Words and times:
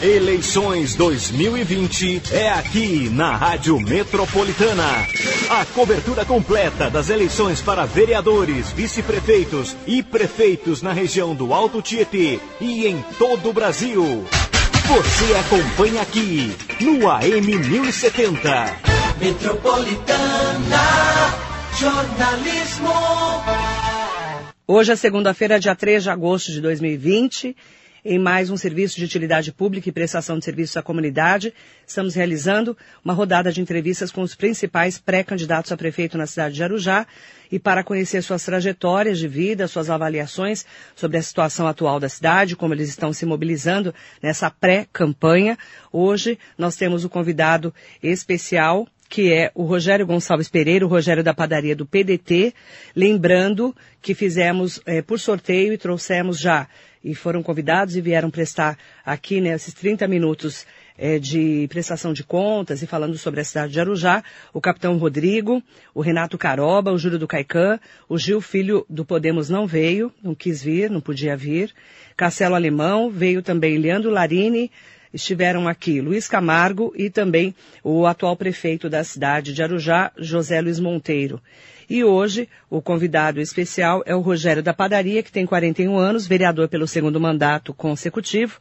Eleições 0.00 0.94
2020 0.94 2.22
é 2.32 2.50
aqui 2.50 3.10
na 3.10 3.34
Rádio 3.34 3.80
Metropolitana. 3.80 4.84
A 5.50 5.64
cobertura 5.74 6.24
completa 6.24 6.88
das 6.88 7.10
eleições 7.10 7.60
para 7.60 7.84
vereadores, 7.84 8.70
vice-prefeitos 8.70 9.74
e 9.88 10.00
prefeitos 10.00 10.82
na 10.82 10.92
região 10.92 11.34
do 11.34 11.52
Alto 11.52 11.82
Tietê 11.82 12.38
e 12.60 12.86
em 12.86 13.04
todo 13.18 13.48
o 13.48 13.52
Brasil. 13.52 14.24
Você 14.86 15.34
acompanha 15.34 16.02
aqui 16.02 16.54
no 16.80 17.10
AM 17.10 17.58
1070. 17.58 18.76
Metropolitana 19.18 20.78
Jornalismo. 21.76 22.94
Hoje 24.64 24.92
é 24.92 24.96
segunda-feira, 24.96 25.58
dia 25.58 25.74
3 25.74 26.04
de 26.04 26.10
agosto 26.10 26.52
de 26.52 26.60
2020 26.60 27.56
em 28.08 28.18
mais 28.18 28.48
um 28.48 28.56
serviço 28.56 28.96
de 28.96 29.04
utilidade 29.04 29.52
pública 29.52 29.86
e 29.86 29.92
prestação 29.92 30.38
de 30.38 30.44
serviços 30.46 30.78
à 30.78 30.82
comunidade. 30.82 31.52
Estamos 31.86 32.14
realizando 32.14 32.74
uma 33.04 33.12
rodada 33.12 33.52
de 33.52 33.60
entrevistas 33.60 34.10
com 34.10 34.22
os 34.22 34.34
principais 34.34 34.96
pré-candidatos 34.96 35.70
a 35.72 35.76
prefeito 35.76 36.16
na 36.16 36.26
cidade 36.26 36.54
de 36.54 36.64
Arujá 36.64 37.06
e 37.52 37.58
para 37.58 37.84
conhecer 37.84 38.22
suas 38.22 38.42
trajetórias 38.42 39.18
de 39.18 39.28
vida, 39.28 39.68
suas 39.68 39.90
avaliações 39.90 40.64
sobre 40.96 41.18
a 41.18 41.22
situação 41.22 41.66
atual 41.66 42.00
da 42.00 42.08
cidade, 42.08 42.56
como 42.56 42.72
eles 42.72 42.88
estão 42.88 43.12
se 43.12 43.26
mobilizando 43.26 43.94
nessa 44.22 44.50
pré-campanha. 44.50 45.58
Hoje 45.92 46.38
nós 46.56 46.76
temos 46.76 47.04
o 47.04 47.10
convidado 47.10 47.74
especial 48.02 48.88
que 49.08 49.32
é 49.32 49.50
o 49.54 49.64
Rogério 49.64 50.06
Gonçalves 50.06 50.48
Pereira, 50.48 50.84
o 50.84 50.88
Rogério 50.88 51.24
da 51.24 51.32
padaria 51.32 51.74
do 51.74 51.86
PDT, 51.86 52.54
lembrando 52.94 53.74
que 54.02 54.14
fizemos 54.14 54.80
é, 54.84 55.00
por 55.00 55.18
sorteio 55.18 55.72
e 55.72 55.78
trouxemos 55.78 56.38
já 56.38 56.68
e 57.02 57.14
foram 57.14 57.42
convidados 57.42 57.96
e 57.96 58.00
vieram 58.00 58.30
prestar 58.30 58.76
aqui 59.04 59.40
nesses 59.40 59.72
né, 59.72 59.80
30 59.80 60.08
minutos 60.08 60.66
é, 60.98 61.18
de 61.18 61.66
prestação 61.68 62.12
de 62.12 62.24
contas 62.24 62.82
e 62.82 62.86
falando 62.86 63.16
sobre 63.16 63.40
a 63.40 63.44
cidade 63.44 63.72
de 63.72 63.80
Arujá, 63.80 64.22
o 64.52 64.60
capitão 64.60 64.98
Rodrigo, 64.98 65.62
o 65.94 66.00
Renato 66.00 66.36
Caroba, 66.36 66.92
o 66.92 66.98
Júlio 66.98 67.18
do 67.18 67.28
Caicã, 67.28 67.78
o 68.08 68.18
Gil 68.18 68.40
Filho 68.40 68.84
do 68.90 69.04
Podemos 69.04 69.48
não 69.48 69.66
veio, 69.66 70.12
não 70.22 70.34
quis 70.34 70.62
vir, 70.62 70.90
não 70.90 71.00
podia 71.00 71.36
vir, 71.36 71.72
Castelo 72.16 72.56
Alemão, 72.56 73.08
veio 73.10 73.42
também 73.42 73.78
Leandro 73.78 74.10
Larini, 74.10 74.70
estiveram 75.12 75.68
aqui 75.68 76.00
Luiz 76.00 76.28
Camargo 76.28 76.92
e 76.96 77.10
também 77.10 77.54
o 77.82 78.06
atual 78.06 78.36
prefeito 78.36 78.88
da 78.88 79.02
cidade 79.04 79.52
de 79.52 79.62
Arujá, 79.62 80.12
José 80.18 80.60
Luiz 80.60 80.78
Monteiro. 80.78 81.40
E 81.88 82.04
hoje, 82.04 82.48
o 82.68 82.82
convidado 82.82 83.40
especial 83.40 84.02
é 84.04 84.14
o 84.14 84.20
Rogério 84.20 84.62
da 84.62 84.74
Padaria, 84.74 85.22
que 85.22 85.32
tem 85.32 85.46
41 85.46 85.96
anos, 85.96 86.26
vereador 86.26 86.68
pelo 86.68 86.86
segundo 86.86 87.18
mandato 87.18 87.72
consecutivo. 87.72 88.60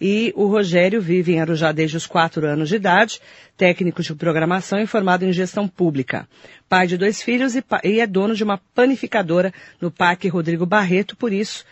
E 0.00 0.32
o 0.34 0.46
Rogério 0.46 1.00
vive 1.00 1.32
em 1.32 1.40
Arujá 1.40 1.70
desde 1.70 1.96
os 1.96 2.06
quatro 2.06 2.46
anos 2.46 2.70
de 2.70 2.76
idade, 2.76 3.20
técnico 3.56 4.02
de 4.02 4.14
programação 4.14 4.80
e 4.80 4.86
formado 4.86 5.24
em 5.24 5.32
gestão 5.32 5.68
pública. 5.68 6.26
Pai 6.68 6.86
de 6.86 6.96
dois 6.96 7.22
filhos 7.22 7.54
e, 7.54 7.62
e 7.84 8.00
é 8.00 8.06
dono 8.06 8.34
de 8.34 8.42
uma 8.42 8.58
panificadora 8.74 9.52
no 9.80 9.90
Parque 9.90 10.26
Rodrigo 10.26 10.64
Barreto, 10.64 11.14
por 11.14 11.32
isso, 11.32 11.64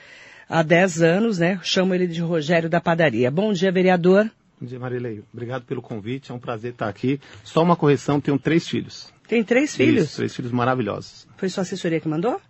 há 0.51 0.63
10 0.63 1.01
anos, 1.01 1.39
né, 1.39 1.61
chamo 1.63 1.95
ele 1.95 2.09
de 2.09 2.21
Rogério 2.21 2.69
da 2.69 2.81
Padaria. 2.81 3.31
Bom 3.31 3.53
dia, 3.53 3.71
vereador. 3.71 4.29
Bom 4.61 4.67
dia, 4.67 4.79
Marilei. 4.79 5.23
Obrigado 5.33 5.63
pelo 5.63 5.81
convite, 5.81 6.33
é 6.33 6.35
um 6.35 6.39
prazer 6.39 6.73
estar 6.73 6.89
aqui. 6.89 7.21
Só 7.45 7.63
uma 7.63 7.77
correção, 7.77 8.21
tenho 8.21 8.39
três 8.39 8.69
filhos. 8.69 9.13
Tem 9.29 9.45
três 9.45 9.77
filhos? 9.77 10.07
Isso, 10.07 10.17
três 10.17 10.35
filhos 10.35 10.51
maravilhosos. 10.51 11.27
Foi 11.37 11.49
sua 11.49 11.63
assessoria 11.63 12.01
que 12.01 12.09
mandou? 12.09 12.41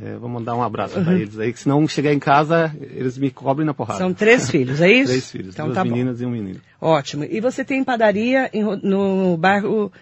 É, 0.00 0.16
vou 0.16 0.28
mandar 0.28 0.56
um 0.56 0.62
abraço 0.62 1.00
para 1.00 1.14
eles 1.14 1.38
aí, 1.38 1.52
que 1.52 1.60
se 1.60 1.68
não 1.68 1.86
chegar 1.86 2.12
em 2.12 2.18
casa, 2.18 2.74
eles 2.80 3.16
me 3.16 3.30
cobrem 3.30 3.66
na 3.66 3.74
porrada. 3.74 3.98
São 3.98 4.12
três 4.12 4.50
filhos, 4.50 4.80
é 4.80 4.90
isso? 4.90 5.10
três 5.10 5.30
filhos, 5.30 5.54
então, 5.54 5.66
duas 5.66 5.76
tá 5.76 5.84
meninas 5.84 6.18
bom. 6.18 6.24
e 6.24 6.26
um 6.26 6.30
menino. 6.30 6.60
Ótimo. 6.80 7.24
E 7.24 7.40
você 7.40 7.64
tem 7.64 7.84
padaria 7.84 8.50
em, 8.52 8.64
no 8.82 9.36
bairro 9.36 9.92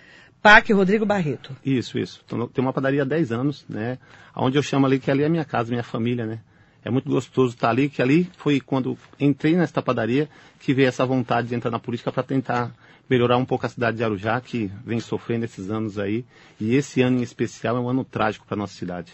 Parque 0.40 0.72
Rodrigo 0.72 1.04
Barreto? 1.04 1.54
Isso, 1.64 1.98
isso. 1.98 2.24
Tem 2.26 2.64
uma 2.64 2.72
padaria 2.72 3.02
há 3.02 3.04
10 3.04 3.32
anos, 3.32 3.66
né? 3.68 3.98
Onde 4.34 4.56
eu 4.56 4.62
chamo 4.62 4.86
ali 4.86 4.98
que 4.98 5.10
ali 5.10 5.22
é 5.22 5.28
minha 5.28 5.44
casa, 5.44 5.70
minha 5.70 5.82
família, 5.82 6.26
né? 6.26 6.40
É 6.84 6.90
muito 6.90 7.08
gostoso 7.08 7.54
estar 7.54 7.70
ali, 7.70 7.88
que 7.88 8.02
ali 8.02 8.28
foi 8.36 8.60
quando 8.60 8.98
entrei 9.18 9.56
nesta 9.56 9.80
padaria 9.80 10.28
que 10.58 10.74
veio 10.74 10.88
essa 10.88 11.06
vontade 11.06 11.48
de 11.48 11.54
entrar 11.54 11.70
na 11.70 11.78
política 11.78 12.10
para 12.10 12.22
tentar 12.22 12.74
melhorar 13.08 13.36
um 13.36 13.44
pouco 13.44 13.66
a 13.66 13.68
cidade 13.68 13.98
de 13.98 14.04
Arujá, 14.04 14.40
que 14.40 14.70
vem 14.84 14.98
sofrendo 14.98 15.44
esses 15.44 15.70
anos 15.70 15.98
aí. 15.98 16.24
E 16.60 16.74
esse 16.74 17.02
ano 17.02 17.18
em 17.18 17.22
especial 17.22 17.76
é 17.76 17.80
um 17.80 17.88
ano 17.88 18.04
trágico 18.04 18.46
para 18.46 18.54
a 18.54 18.58
nossa 18.58 18.74
cidade. 18.74 19.12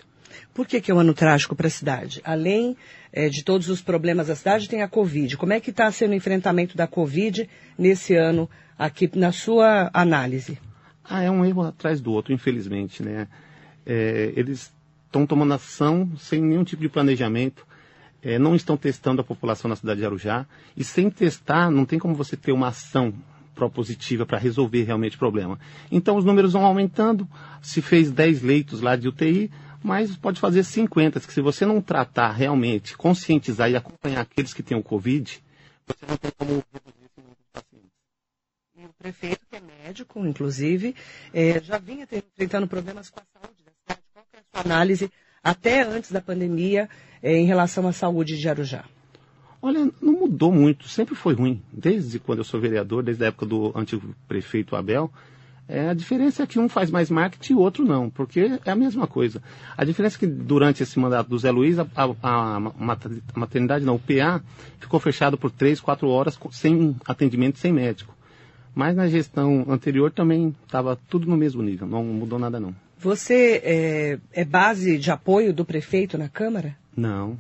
Por 0.54 0.66
que, 0.66 0.80
que, 0.80 0.90
é 0.90 0.94
um 0.94 0.98
ano 0.98 1.14
trágico 1.14 1.56
para 1.56 1.66
a 1.66 1.70
cidade? 1.70 2.20
Além 2.24 2.76
é, 3.12 3.28
de 3.28 3.42
todos 3.42 3.68
os 3.68 3.80
problemas 3.80 4.28
da 4.28 4.36
cidade, 4.36 4.68
tem 4.68 4.82
a 4.82 4.88
Covid. 4.88 5.36
Como 5.36 5.52
é 5.52 5.60
que 5.60 5.70
está 5.70 5.90
sendo 5.90 6.12
o 6.12 6.14
enfrentamento 6.14 6.76
da 6.76 6.86
Covid 6.86 7.48
nesse 7.78 8.14
ano, 8.14 8.48
aqui 8.78 9.10
na 9.14 9.32
sua 9.32 9.90
análise? 9.92 10.58
Ah, 11.02 11.22
é 11.22 11.30
um 11.30 11.44
erro 11.44 11.62
atrás 11.62 12.00
do 12.00 12.12
outro, 12.12 12.32
infelizmente, 12.32 13.02
né? 13.02 13.26
É, 13.86 14.32
eles 14.36 14.72
estão 15.08 15.26
tomando 15.26 15.54
ação 15.54 16.10
sem 16.18 16.40
nenhum 16.40 16.62
tipo 16.62 16.82
de 16.82 16.88
planejamento, 16.88 17.66
é, 18.22 18.38
não 18.38 18.54
estão 18.54 18.76
testando 18.76 19.20
a 19.20 19.24
população 19.24 19.68
na 19.68 19.76
cidade 19.76 20.00
de 20.00 20.06
Arujá, 20.06 20.46
e 20.76 20.84
sem 20.84 21.10
testar, 21.10 21.70
não 21.70 21.84
tem 21.84 21.98
como 21.98 22.14
você 22.14 22.36
ter 22.36 22.52
uma 22.52 22.68
ação 22.68 23.12
propositiva 23.54 24.24
para 24.24 24.38
resolver 24.38 24.84
realmente 24.84 25.16
o 25.16 25.18
problema. 25.18 25.58
Então 25.90 26.16
os 26.16 26.24
números 26.24 26.52
vão 26.52 26.64
aumentando, 26.64 27.26
se 27.60 27.82
fez 27.82 28.10
10 28.10 28.42
leitos 28.42 28.80
lá 28.80 28.94
de 28.94 29.08
UTI, 29.08 29.50
mas 29.82 30.16
pode 30.16 30.40
fazer 30.40 30.62
50, 30.62 31.20
que 31.20 31.32
se 31.32 31.40
você 31.40 31.64
não 31.64 31.80
tratar 31.80 32.30
realmente, 32.32 32.96
conscientizar 32.96 33.70
e 33.70 33.76
acompanhar 33.76 34.20
aqueles 34.20 34.52
que 34.52 34.62
têm 34.62 34.76
o 34.76 34.82
Covid, 34.82 35.42
você 35.86 36.06
não 36.06 36.16
tem 36.16 36.30
como 36.36 36.52
esse 36.52 36.66
número 37.16 37.36
de 37.36 37.44
pacientes. 37.52 37.90
O 38.76 38.92
prefeito, 38.98 39.46
que 39.48 39.56
é 39.56 39.60
médico, 39.60 40.24
inclusive, 40.26 40.94
é, 41.32 41.60
já 41.60 41.78
vinha 41.78 42.06
enfrentando 42.12 42.66
problemas 42.66 43.10
com 43.10 43.20
a 43.20 43.24
saúde 43.32 43.62
da 43.64 43.72
cidade. 43.72 44.06
Qual 44.12 44.24
é 44.32 44.38
a 44.38 44.42
sua 44.42 44.47
análise, 44.60 45.10
até 45.42 45.82
antes 45.82 46.12
da 46.12 46.20
pandemia, 46.20 46.88
é, 47.22 47.36
em 47.36 47.46
relação 47.46 47.86
à 47.86 47.92
saúde 47.92 48.38
de 48.38 48.48
Arujá? 48.48 48.84
Olha, 49.60 49.90
não 50.00 50.12
mudou 50.12 50.52
muito, 50.52 50.88
sempre 50.88 51.14
foi 51.14 51.34
ruim. 51.34 51.60
Desde 51.72 52.18
quando 52.18 52.38
eu 52.38 52.44
sou 52.44 52.60
vereador, 52.60 53.02
desde 53.02 53.24
a 53.24 53.28
época 53.28 53.46
do 53.46 53.72
antigo 53.74 54.14
prefeito 54.28 54.76
Abel, 54.76 55.10
é, 55.68 55.90
a 55.90 55.94
diferença 55.94 56.44
é 56.44 56.46
que 56.46 56.58
um 56.58 56.68
faz 56.68 56.90
mais 56.90 57.10
marketing 57.10 57.52
e 57.52 57.56
o 57.56 57.58
outro 57.58 57.84
não, 57.84 58.08
porque 58.08 58.58
é 58.64 58.70
a 58.70 58.76
mesma 58.76 59.06
coisa. 59.06 59.42
A 59.76 59.84
diferença 59.84 60.16
é 60.16 60.20
que 60.20 60.26
durante 60.26 60.82
esse 60.82 60.98
mandato 60.98 61.28
do 61.28 61.38
Zé 61.38 61.50
Luiz, 61.50 61.78
a, 61.78 61.86
a, 61.94 62.56
a 62.56 62.60
maternidade, 63.34 63.84
não, 63.84 63.96
o 63.96 63.98
PA, 63.98 64.42
ficou 64.78 64.98
fechado 64.98 65.36
por 65.36 65.50
três, 65.50 65.80
quatro 65.80 66.08
horas 66.08 66.38
sem 66.52 66.96
atendimento, 67.04 67.58
sem 67.58 67.70
médico. 67.72 68.14
Mas 68.74 68.96
na 68.96 69.08
gestão 69.08 69.66
anterior 69.68 70.10
também 70.10 70.54
estava 70.64 70.96
tudo 71.08 71.26
no 71.26 71.36
mesmo 71.36 71.62
nível, 71.62 71.86
não 71.86 72.02
mudou 72.02 72.38
nada 72.38 72.58
não. 72.58 72.74
Você 72.98 73.62
é, 73.64 74.18
é 74.32 74.44
base 74.44 74.98
de 74.98 75.10
apoio 75.10 75.52
do 75.52 75.64
prefeito 75.64 76.18
na 76.18 76.28
Câmara? 76.28 76.76
Não, 76.96 77.38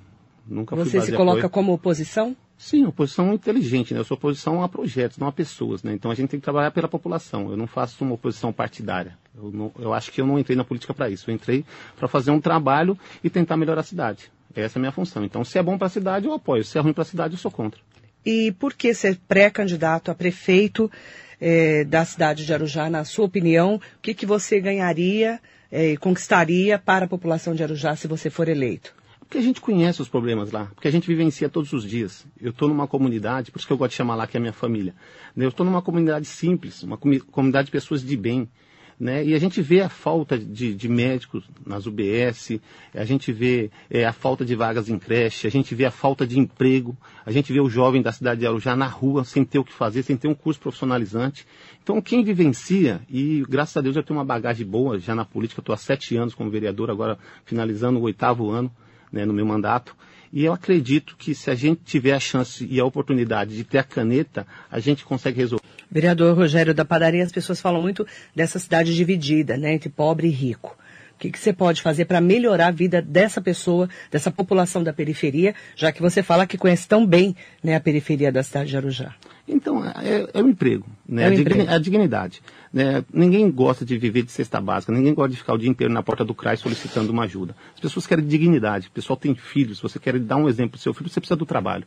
Nunca 0.48 0.74
Você 0.74 1.02
se 1.02 1.12
coloca 1.12 1.40
apoio. 1.40 1.50
como 1.50 1.72
oposição? 1.74 2.34
Sim, 2.56 2.86
oposição 2.86 3.34
inteligente, 3.34 3.92
né? 3.92 4.00
Eu 4.00 4.04
sou 4.04 4.16
oposição 4.16 4.62
a 4.62 4.68
projetos, 4.68 5.18
não 5.18 5.28
a 5.28 5.32
pessoas, 5.32 5.82
né? 5.82 5.92
Então 5.92 6.10
a 6.10 6.14
gente 6.14 6.30
tem 6.30 6.40
que 6.40 6.44
trabalhar 6.44 6.70
pela 6.70 6.88
população. 6.88 7.50
Eu 7.50 7.56
não 7.56 7.66
faço 7.66 8.02
uma 8.02 8.14
oposição 8.14 8.52
partidária. 8.52 9.16
Eu, 9.36 9.52
não, 9.52 9.72
eu 9.78 9.92
acho 9.92 10.10
que 10.10 10.20
eu 10.20 10.26
não 10.26 10.38
entrei 10.38 10.56
na 10.56 10.64
política 10.64 10.94
para 10.94 11.08
isso. 11.10 11.30
Eu 11.30 11.34
entrei 11.34 11.64
para 11.96 12.08
fazer 12.08 12.30
um 12.30 12.40
trabalho 12.40 12.98
e 13.22 13.30
tentar 13.30 13.56
melhorar 13.56 13.82
a 13.82 13.84
cidade. 13.84 14.32
Essa 14.56 14.78
é 14.78 14.80
a 14.80 14.80
minha 14.80 14.92
função. 14.92 15.24
Então, 15.24 15.44
se 15.44 15.58
é 15.58 15.62
bom 15.62 15.76
para 15.76 15.86
a 15.86 15.90
cidade, 15.90 16.26
eu 16.26 16.32
apoio. 16.32 16.64
Se 16.64 16.78
é 16.78 16.80
ruim 16.80 16.94
para 16.94 17.02
a 17.02 17.06
cidade, 17.06 17.34
eu 17.34 17.38
sou 17.38 17.50
contra. 17.50 17.80
E 18.24 18.50
por 18.52 18.74
que 18.74 18.92
ser 18.94 19.20
pré-candidato 19.28 20.10
a 20.10 20.14
prefeito 20.14 20.90
eh, 21.40 21.84
da 21.84 22.04
cidade 22.04 22.44
de 22.44 22.52
Arujá, 22.52 22.88
na 22.90 23.04
sua 23.04 23.24
opinião, 23.24 23.76
o 23.76 23.80
que, 24.00 24.14
que 24.14 24.26
você 24.26 24.60
ganharia 24.60 25.40
e 25.70 25.92
eh, 25.92 25.96
conquistaria 25.96 26.78
para 26.78 27.04
a 27.04 27.08
população 27.08 27.54
de 27.54 27.62
Arujá 27.62 27.94
se 27.94 28.06
você 28.06 28.30
for 28.30 28.48
eleito? 28.48 28.94
Porque 29.20 29.36
a 29.36 29.42
gente 29.42 29.60
conhece 29.60 30.00
os 30.00 30.08
problemas 30.08 30.50
lá, 30.50 30.70
porque 30.74 30.88
a 30.88 30.90
gente 30.90 31.06
vivencia 31.06 31.50
todos 31.50 31.74
os 31.74 31.84
dias. 31.84 32.24
Eu 32.40 32.50
estou 32.50 32.66
numa 32.66 32.88
comunidade, 32.88 33.50
por 33.50 33.58
isso 33.58 33.66
que 33.66 33.72
eu 33.72 33.76
gosto 33.76 33.90
de 33.90 33.96
chamar 33.96 34.14
lá 34.14 34.26
que 34.26 34.36
é 34.36 34.38
a 34.38 34.40
minha 34.40 34.54
família. 34.54 34.94
Eu 35.36 35.50
estou 35.50 35.66
numa 35.66 35.82
comunidade 35.82 36.24
simples, 36.24 36.82
uma 36.82 36.96
comunidade 36.96 37.66
de 37.66 37.72
pessoas 37.72 38.02
de 38.02 38.16
bem. 38.16 38.48
Né? 38.98 39.24
E 39.24 39.34
a 39.34 39.38
gente 39.38 39.62
vê 39.62 39.80
a 39.80 39.88
falta 39.88 40.36
de, 40.36 40.74
de 40.74 40.88
médicos 40.88 41.44
nas 41.64 41.86
UBS, 41.86 42.58
a 42.92 43.04
gente 43.04 43.30
vê 43.30 43.70
é, 43.88 44.04
a 44.04 44.12
falta 44.12 44.44
de 44.44 44.56
vagas 44.56 44.88
em 44.88 44.98
creche, 44.98 45.46
a 45.46 45.50
gente 45.50 45.72
vê 45.72 45.84
a 45.84 45.90
falta 45.90 46.26
de 46.26 46.36
emprego, 46.36 46.96
a 47.24 47.30
gente 47.30 47.52
vê 47.52 47.60
o 47.60 47.70
jovem 47.70 48.02
da 48.02 48.10
cidade 48.10 48.40
de 48.40 48.46
Arujá 48.46 48.74
na 48.74 48.86
rua, 48.86 49.24
sem 49.24 49.44
ter 49.44 49.60
o 49.60 49.64
que 49.64 49.72
fazer, 49.72 50.02
sem 50.02 50.16
ter 50.16 50.26
um 50.26 50.34
curso 50.34 50.58
profissionalizante. 50.58 51.46
Então, 51.80 52.02
quem 52.02 52.24
vivencia, 52.24 53.00
e 53.08 53.44
graças 53.48 53.76
a 53.76 53.80
Deus 53.80 53.94
eu 53.94 54.02
tenho 54.02 54.18
uma 54.18 54.24
bagagem 54.24 54.66
boa 54.66 54.98
já 54.98 55.14
na 55.14 55.24
política, 55.24 55.60
estou 55.60 55.72
há 55.72 55.78
sete 55.78 56.16
anos 56.16 56.34
como 56.34 56.50
vereador, 56.50 56.90
agora 56.90 57.16
finalizando 57.44 58.00
o 58.00 58.02
oitavo 58.02 58.50
ano, 58.50 58.70
né, 59.12 59.24
no 59.24 59.32
meu 59.32 59.46
mandato. 59.46 59.94
E 60.32 60.44
eu 60.44 60.52
acredito 60.52 61.16
que 61.16 61.34
se 61.34 61.50
a 61.50 61.54
gente 61.54 61.82
tiver 61.84 62.12
a 62.12 62.20
chance 62.20 62.66
e 62.68 62.80
a 62.80 62.84
oportunidade 62.84 63.56
de 63.56 63.64
ter 63.64 63.78
a 63.78 63.84
caneta, 63.84 64.46
a 64.70 64.80
gente 64.80 65.04
consegue 65.04 65.38
resolver. 65.38 65.64
Vereador 65.90 66.36
Rogério 66.36 66.74
da 66.74 66.84
Padaria, 66.84 67.24
as 67.24 67.32
pessoas 67.32 67.60
falam 67.60 67.80
muito 67.80 68.06
dessa 68.34 68.58
cidade 68.58 68.94
dividida, 68.94 69.56
né, 69.56 69.72
entre 69.72 69.88
pobre 69.88 70.28
e 70.28 70.30
rico. 70.30 70.76
O 71.14 71.18
que, 71.18 71.32
que 71.32 71.38
você 71.38 71.52
pode 71.52 71.82
fazer 71.82 72.04
para 72.04 72.20
melhorar 72.20 72.68
a 72.68 72.70
vida 72.70 73.02
dessa 73.02 73.40
pessoa, 73.40 73.88
dessa 74.08 74.30
população 74.30 74.84
da 74.84 74.92
periferia, 74.92 75.52
já 75.74 75.90
que 75.90 76.00
você 76.00 76.22
fala 76.22 76.46
que 76.46 76.56
conhece 76.56 76.86
tão 76.86 77.04
bem 77.04 77.34
né, 77.60 77.74
a 77.74 77.80
periferia 77.80 78.30
da 78.30 78.40
cidade 78.40 78.70
de 78.70 78.76
Arujá? 78.76 79.16
Então, 79.48 79.84
é, 79.84 80.28
é 80.32 80.40
o 80.40 80.48
emprego, 80.48 80.86
né? 81.08 81.24
É 81.24 81.24
o 81.24 81.32
a, 81.32 81.34
digni- 81.34 81.50
emprego. 81.54 81.72
a 81.72 81.78
dignidade. 81.78 82.42
Né? 82.72 83.04
Ninguém 83.12 83.50
gosta 83.50 83.84
de 83.84 83.98
viver 83.98 84.22
de 84.22 84.30
cesta 84.30 84.60
básica, 84.60 84.92
ninguém 84.92 85.12
gosta 85.12 85.30
de 85.30 85.38
ficar 85.38 85.54
o 85.54 85.58
dia 85.58 85.68
inteiro 85.68 85.92
na 85.92 86.02
porta 86.04 86.24
do 86.24 86.34
CRAI 86.34 86.56
solicitando 86.56 87.10
uma 87.10 87.24
ajuda. 87.24 87.56
As 87.74 87.80
pessoas 87.80 88.06
querem 88.06 88.24
dignidade, 88.24 88.86
o 88.86 88.90
pessoal 88.92 89.16
tem 89.16 89.34
filhos, 89.34 89.80
você 89.80 89.98
quer 89.98 90.16
dar 90.20 90.36
um 90.36 90.48
exemplo 90.48 90.72
para 90.72 90.80
seu 90.80 90.94
filho, 90.94 91.08
você 91.10 91.18
precisa 91.18 91.36
do 91.36 91.46
trabalho. 91.46 91.84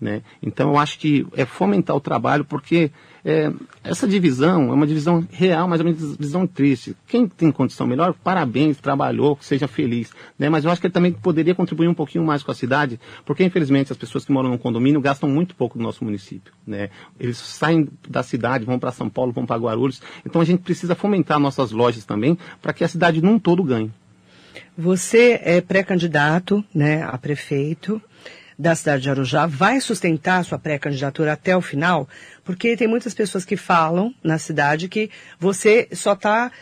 Né? 0.00 0.22
Então 0.42 0.70
eu 0.70 0.78
acho 0.78 0.98
que 0.98 1.26
é 1.36 1.44
fomentar 1.44 1.94
o 1.94 2.00
trabalho, 2.00 2.44
porque 2.44 2.90
é, 3.24 3.52
essa 3.84 4.08
divisão 4.08 4.70
é 4.70 4.72
uma 4.72 4.86
divisão 4.86 5.26
real, 5.30 5.68
mas 5.68 5.80
é 5.80 5.84
uma 5.84 5.92
divisão 5.92 6.46
triste. 6.46 6.96
Quem 7.06 7.28
tem 7.28 7.52
condição 7.52 7.86
melhor, 7.86 8.14
parabéns, 8.14 8.78
trabalhou, 8.78 9.36
seja 9.42 9.68
feliz. 9.68 10.10
Né? 10.38 10.48
Mas 10.48 10.64
eu 10.64 10.70
acho 10.70 10.80
que 10.80 10.86
ele 10.86 10.94
também 10.94 11.12
poderia 11.12 11.54
contribuir 11.54 11.88
um 11.88 11.94
pouquinho 11.94 12.24
mais 12.24 12.42
com 12.42 12.50
a 12.50 12.54
cidade, 12.54 12.98
porque 13.26 13.44
infelizmente 13.44 13.92
as 13.92 13.98
pessoas 13.98 14.24
que 14.24 14.32
moram 14.32 14.48
no 14.48 14.58
condomínio 14.58 15.00
gastam 15.00 15.28
muito 15.28 15.54
pouco 15.54 15.76
do 15.76 15.84
nosso 15.84 16.02
município. 16.02 16.52
Né? 16.66 16.88
Eles 17.18 17.36
saem 17.36 17.88
da 18.08 18.22
cidade, 18.22 18.64
vão 18.64 18.78
para 18.78 18.92
São 18.92 19.10
Paulo, 19.10 19.32
vão 19.32 19.44
para 19.44 19.60
Guarulhos. 19.60 20.00
Então 20.24 20.40
a 20.40 20.44
gente 20.44 20.62
precisa 20.62 20.94
fomentar 20.94 21.38
nossas 21.38 21.72
lojas 21.72 22.04
também, 22.04 22.38
para 22.62 22.72
que 22.72 22.84
a 22.84 22.88
cidade 22.88 23.20
num 23.20 23.38
todo 23.38 23.62
ganhe. 23.62 23.90
Você 24.76 25.38
é 25.42 25.60
pré-candidato 25.60 26.64
né, 26.74 27.02
a 27.02 27.18
prefeito 27.18 28.00
da 28.60 28.74
cidade 28.74 29.04
de 29.04 29.10
Arujá, 29.10 29.46
vai 29.46 29.80
sustentar 29.80 30.44
sua 30.44 30.58
pré-candidatura 30.58 31.32
até 31.32 31.56
o 31.56 31.62
final? 31.62 32.06
Porque 32.44 32.76
tem 32.76 32.86
muitas 32.86 33.14
pessoas 33.14 33.42
que 33.42 33.56
falam 33.56 34.14
na 34.22 34.36
cidade 34.36 34.86
que 34.86 35.10
você 35.38 35.88
só 35.92 36.12
está 36.12 36.52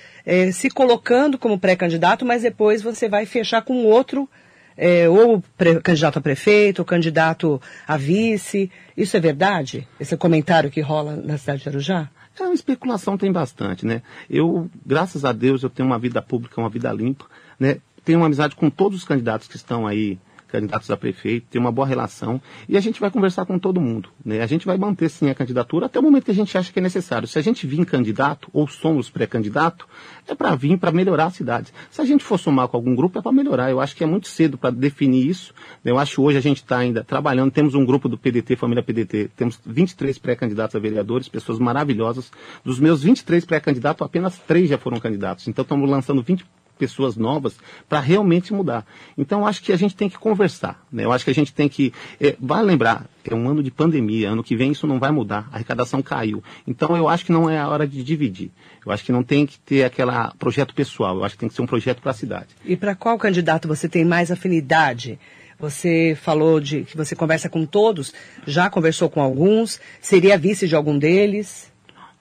se 0.53 0.71
colocando 0.71 1.37
como 1.37 1.59
pré-candidato, 1.59 2.25
mas 2.25 2.43
depois 2.43 2.83
você 2.83 3.09
vai 3.09 3.27
fechar 3.27 3.62
com 3.62 3.85
outro, 3.85 4.29
é, 4.77 5.09
ou 5.09 5.43
candidato 5.83 6.19
a 6.19 6.23
prefeito, 6.23 6.79
ou 6.79 6.85
candidato 6.85 7.61
a 7.87 7.97
vice. 7.97 8.71
Isso 8.97 9.17
é 9.17 9.21
verdade? 9.21 9.89
Esse 9.99 10.17
comentário 10.17 10.71
que 10.71 10.81
rola 10.81 11.17
na 11.17 11.37
cidade 11.37 11.62
de 11.62 11.69
Arujá? 11.69 12.09
É, 12.39 12.44
uma 12.44 12.55
especulação 12.55 13.19
tem 13.19 13.33
bastante, 13.33 13.85
né? 13.85 14.03
Eu, 14.31 14.71
graças 14.87 15.25
a 15.25 15.33
Deus, 15.33 15.65
eu 15.65 15.71
tenho 15.71 15.89
uma 15.89 15.99
vida 15.99 16.23
pública, 16.23 16.61
uma 16.61 16.71
vida 16.71 16.93
limpa, 16.93 17.25
né? 17.59 17.79
Tenho 18.05 18.21
uma 18.21 18.27
amizade 18.27 18.55
com 18.55 18.71
todos 18.71 18.99
os 18.99 19.05
candidatos 19.05 19.49
que 19.49 19.56
estão 19.56 19.87
aí, 19.87 20.19
candidatos 20.49 20.91
a 20.91 20.97
prefeito, 20.97 21.47
tenho 21.50 21.65
uma 21.65 21.73
boa 21.73 21.87
relação 21.87 22.41
e 22.69 22.77
a 22.77 22.81
gente 22.81 23.00
vai 23.00 23.11
conversar 23.11 23.47
com 23.47 23.59
todo 23.59 23.81
mundo, 23.81 24.09
né? 24.25 24.41
A 24.41 24.47
gente 24.47 24.67
vai 24.67 24.77
manter 24.77 25.09
sim 25.09 25.31
a 25.31 25.35
candidatura 25.35 25.87
até 25.87 25.99
o 25.99 26.03
momento 26.03 26.25
que 26.25 26.31
a 26.31 26.35
gente 26.35 26.56
acha 26.56 26.73
que 26.73 26.79
é 26.79 26.83
necessário. 26.83 27.29
Se 27.29 27.39
a 27.39 27.43
gente 27.43 27.67
vir 27.67 27.85
candidato 27.85 28.49
ou 28.53 28.67
somos 28.67 29.11
pré-candidato, 29.11 29.87
é 30.27 30.35
para 30.35 30.55
vir 30.55 30.79
para 30.79 30.93
melhorar 30.93 31.27
a 31.27 31.31
cidade. 31.31 31.73
Se 31.91 32.00
a 32.00 32.05
gente 32.05 32.23
for 32.23 32.39
somar 32.39 32.69
com 32.69 32.77
algum 32.77 32.95
grupo, 32.95 33.19
é 33.19 33.23
para 33.23 33.33
melhorar. 33.33 33.71
Eu 33.71 33.81
acho 33.81 33.97
que 33.97 34.05
é 34.05 34.06
muito 34.06 34.29
cedo 34.29 34.59
para 34.59 34.71
definir 34.71 35.27
isso. 35.27 35.55
né? 35.83 35.91
Eu 35.91 35.99
acho 35.99 36.23
hoje 36.23 36.39
a 36.39 36.41
gente 36.41 36.59
está 36.59 36.79
ainda 36.79 37.03
trabalhando. 37.03 37.51
Temos 37.51 37.75
um 37.75 37.85
grupo 37.85 38.09
do 38.09 38.19
PDT, 38.19 38.56
Família 38.56 38.83
PDT. 38.83 39.31
Temos 39.37 39.59
23 39.65 40.19
pré-candidatos 40.19 40.77
a 40.77 40.79
vereadores, 40.79 41.29
pessoas 41.29 41.59
maravilhosas. 41.59 42.31
Dos 42.65 42.79
meus 42.79 43.03
23 43.03 43.44
pré-candidatos, 43.44 44.05
apenas 44.05 44.39
três 44.39 44.69
já 44.69 44.79
foram 44.79 45.01
candidatos. 45.01 45.49
Então 45.49 45.62
estamos 45.62 45.89
lançando 45.89 46.23
20 46.23 46.44
pessoas 46.79 47.17
novas 47.17 47.57
para 47.89 48.01
realmente 48.01 48.53
mudar. 48.53 48.87
Então, 49.17 49.47
acho 49.47 49.63
que 49.63 49.73
a 49.73 49.77
gente 49.77 49.97
tem 49.97 50.09
que 50.09 50.17
conversar. 50.17 50.83
Né? 50.91 51.05
Eu 51.05 51.13
acho 51.13 51.25
que 51.25 51.31
a 51.31 51.35
gente 51.35 51.53
tem 51.53 51.69
que. 51.69 51.93
É, 52.21 52.37
vai 52.41 52.63
lembrar, 52.63 53.07
é 53.29 53.35
um 53.35 53.49
ano 53.49 53.63
de 53.63 53.71
pandemia, 53.71 54.31
ano 54.31 54.43
que 54.43 54.57
vem 54.57 54.73
isso 54.73 54.87
não 54.87 54.99
vai 54.99 55.11
mudar, 55.11 55.49
a 55.51 55.57
arrecadação 55.57 56.01
caiu. 56.01 56.43
Então, 56.67 56.97
eu 56.97 57.09
acho 57.09 57.25
que 57.25 57.33
não 57.33 57.51
é 57.51 57.59
a 57.59 57.69
hora 57.69 57.87
de 57.87 58.03
dividir. 58.03 58.51
Eu 58.87 58.93
acho 58.93 59.05
que 59.05 59.13
não 59.13 59.23
tem 59.23 59.45
que 59.45 59.59
ter 59.59 59.85
aquele 59.85 60.13
projeto 60.39 60.75
pessoal, 60.75 61.17
eu 61.17 61.25
acho 61.25 61.35
que 61.35 61.41
tem 61.41 61.49
que 61.49 61.55
ser 61.55 61.63
um 61.63 61.67
projeto 61.67 62.01
para 62.01 62.13
a 62.13 62.15
cidade. 62.15 62.49
E 62.65 62.77
para 62.77 62.95
qual 62.95 63.19
candidato 63.19 63.69
você 63.69 63.89
tem 63.89 64.05
mais 64.05 64.31
afinidade? 64.31 65.19
Você 65.59 66.17
falou 66.21 66.61
de 66.61 66.85
que 66.85 66.97
você 66.97 67.17
conversa 67.17 67.49
com 67.49 67.67
todos, 67.67 68.15
já 68.47 68.71
conversou 68.71 69.11
com 69.11 69.21
alguns, 69.21 69.81
seria 70.01 70.39
vice 70.39 70.69
de 70.69 70.77
algum 70.77 70.97
deles? 70.97 71.69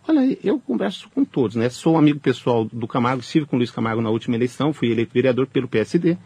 Olha, 0.07 0.37
eu 0.41 0.57
converso 0.57 1.09
com 1.09 1.25
todos, 1.25 1.57
né? 1.57 1.69
Sou 1.69 1.97
amigo 1.97 2.19
pessoal 2.19 2.63
do 2.63 2.87
Camargo, 2.87 3.21
estive 3.21 3.45
com 3.45 3.57
o 3.57 3.59
Luiz 3.59 3.69
Camargo 3.69 4.01
na 4.01 4.09
última 4.09 4.37
eleição, 4.37 4.71
fui 4.71 4.89
eleito 4.89 5.13
vereador 5.13 5.47
pelo 5.47 5.67
PSD. 5.67 6.17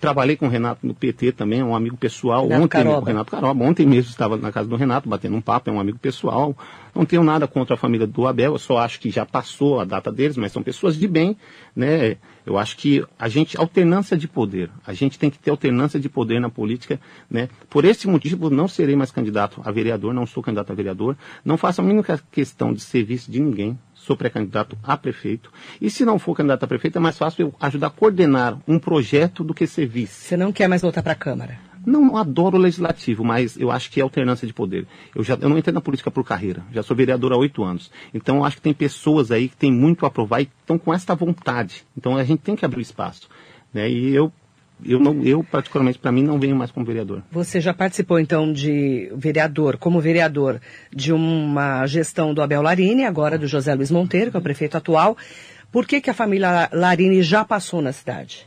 Trabalhei 0.00 0.36
com 0.36 0.46
o 0.46 0.48
Renato 0.48 0.86
no 0.86 0.94
PT 0.94 1.32
também, 1.32 1.60
é 1.60 1.64
um 1.64 1.76
amigo 1.76 1.96
pessoal. 1.96 2.42
Renato 2.42 2.62
ontem, 2.62 2.68
Caroba. 2.68 3.06
Renato 3.06 3.30
Caroba. 3.30 3.64
Ontem 3.64 3.86
mesmo 3.86 4.10
estava 4.10 4.36
na 4.36 4.50
casa 4.50 4.68
do 4.68 4.76
Renato, 4.76 5.08
batendo 5.08 5.36
um 5.36 5.40
papo, 5.40 5.70
é 5.70 5.72
um 5.72 5.80
amigo 5.80 5.98
pessoal. 5.98 6.56
Não 6.94 7.04
tenho 7.04 7.22
nada 7.22 7.46
contra 7.46 7.74
a 7.74 7.78
família 7.78 8.06
do 8.06 8.26
Abel, 8.26 8.52
eu 8.52 8.58
só 8.58 8.78
acho 8.78 9.00
que 9.00 9.10
já 9.10 9.24
passou 9.24 9.80
a 9.80 9.84
data 9.84 10.12
deles, 10.12 10.36
mas 10.36 10.52
são 10.52 10.62
pessoas 10.62 10.96
de 10.96 11.08
bem, 11.08 11.36
né? 11.74 12.16
Eu 12.44 12.58
acho 12.58 12.76
que 12.76 13.04
a 13.18 13.28
gente, 13.28 13.56
alternância 13.56 14.16
de 14.16 14.26
poder, 14.26 14.68
a 14.84 14.92
gente 14.92 15.18
tem 15.18 15.30
que 15.30 15.38
ter 15.38 15.50
alternância 15.50 15.98
de 15.98 16.08
poder 16.08 16.40
na 16.40 16.50
política, 16.50 17.00
né? 17.30 17.48
Por 17.70 17.84
esse 17.84 18.08
motivo, 18.08 18.50
não 18.50 18.66
serei 18.66 18.96
mais 18.96 19.10
candidato 19.10 19.60
a 19.64 19.70
vereador, 19.70 20.12
não 20.12 20.26
sou 20.26 20.42
candidato 20.42 20.72
a 20.72 20.74
vereador, 20.74 21.16
não 21.44 21.56
faço 21.56 21.80
a 21.80 21.84
mínima 21.84 22.04
questão 22.30 22.74
de 22.74 22.80
ser 22.80 23.04
vice 23.04 23.30
de 23.30 23.40
ninguém, 23.40 23.78
sou 24.02 24.16
pré-candidato 24.16 24.76
a 24.82 24.96
prefeito. 24.96 25.50
E 25.80 25.88
se 25.88 26.04
não 26.04 26.18
for 26.18 26.34
candidato 26.36 26.64
a 26.64 26.68
prefeito, 26.68 26.98
é 26.98 27.00
mais 27.00 27.16
fácil 27.16 27.46
eu 27.46 27.54
ajudar 27.60 27.86
a 27.86 27.90
coordenar 27.90 28.58
um 28.66 28.78
projeto 28.78 29.44
do 29.44 29.54
que 29.54 29.66
ser 29.66 29.86
vice. 29.86 30.28
Você 30.28 30.36
não 30.36 30.52
quer 30.52 30.68
mais 30.68 30.82
voltar 30.82 31.02
para 31.02 31.12
a 31.12 31.16
Câmara? 31.16 31.58
Não 31.84 32.16
adoro 32.16 32.56
o 32.56 32.60
legislativo, 32.60 33.24
mas 33.24 33.56
eu 33.56 33.70
acho 33.70 33.90
que 33.90 34.00
é 34.00 34.02
alternância 34.02 34.46
de 34.46 34.52
poder. 34.52 34.86
Eu, 35.14 35.24
já, 35.24 35.34
eu 35.40 35.48
não 35.48 35.58
entrei 35.58 35.74
na 35.74 35.80
política 35.80 36.10
por 36.10 36.24
carreira, 36.24 36.62
já 36.72 36.82
sou 36.82 36.96
vereador 36.96 37.32
há 37.32 37.36
oito 37.36 37.64
anos. 37.64 37.90
Então 38.14 38.36
eu 38.36 38.44
acho 38.44 38.56
que 38.56 38.62
tem 38.62 38.74
pessoas 38.74 39.32
aí 39.32 39.48
que 39.48 39.56
têm 39.56 39.72
muito 39.72 40.06
a 40.06 40.10
provar 40.10 40.40
e 40.40 40.48
estão 40.60 40.78
com 40.78 40.94
esta 40.94 41.14
vontade. 41.14 41.84
Então 41.96 42.16
a 42.16 42.24
gente 42.24 42.40
tem 42.40 42.54
que 42.54 42.64
abrir 42.64 42.78
o 42.78 42.82
espaço. 42.82 43.28
Né? 43.74 43.90
E 43.90 44.14
eu, 44.14 44.32
eu, 44.84 44.98
não, 44.98 45.22
eu 45.22 45.44
particularmente, 45.44 45.98
para 45.98 46.10
mim, 46.12 46.22
não 46.22 46.38
venho 46.40 46.56
mais 46.56 46.70
como 46.70 46.84
vereador. 46.86 47.22
Você 47.30 47.60
já 47.60 47.72
participou, 47.74 48.18
então, 48.18 48.52
de 48.52 49.10
vereador, 49.16 49.76
como 49.76 50.00
vereador, 50.00 50.60
de 50.94 51.12
uma 51.12 51.86
gestão 51.86 52.32
do 52.34 52.42
Abel 52.42 52.62
Larini, 52.62 53.04
agora 53.04 53.38
do 53.38 53.46
José 53.46 53.74
Luiz 53.74 53.90
Monteiro, 53.90 54.30
que 54.30 54.36
é 54.36 54.40
o 54.40 54.42
prefeito 54.42 54.76
atual. 54.76 55.16
Por 55.70 55.86
que, 55.86 56.00
que 56.00 56.10
a 56.10 56.14
família 56.14 56.68
Larini 56.72 57.22
já 57.22 57.44
passou 57.44 57.80
na 57.80 57.92
cidade? 57.92 58.46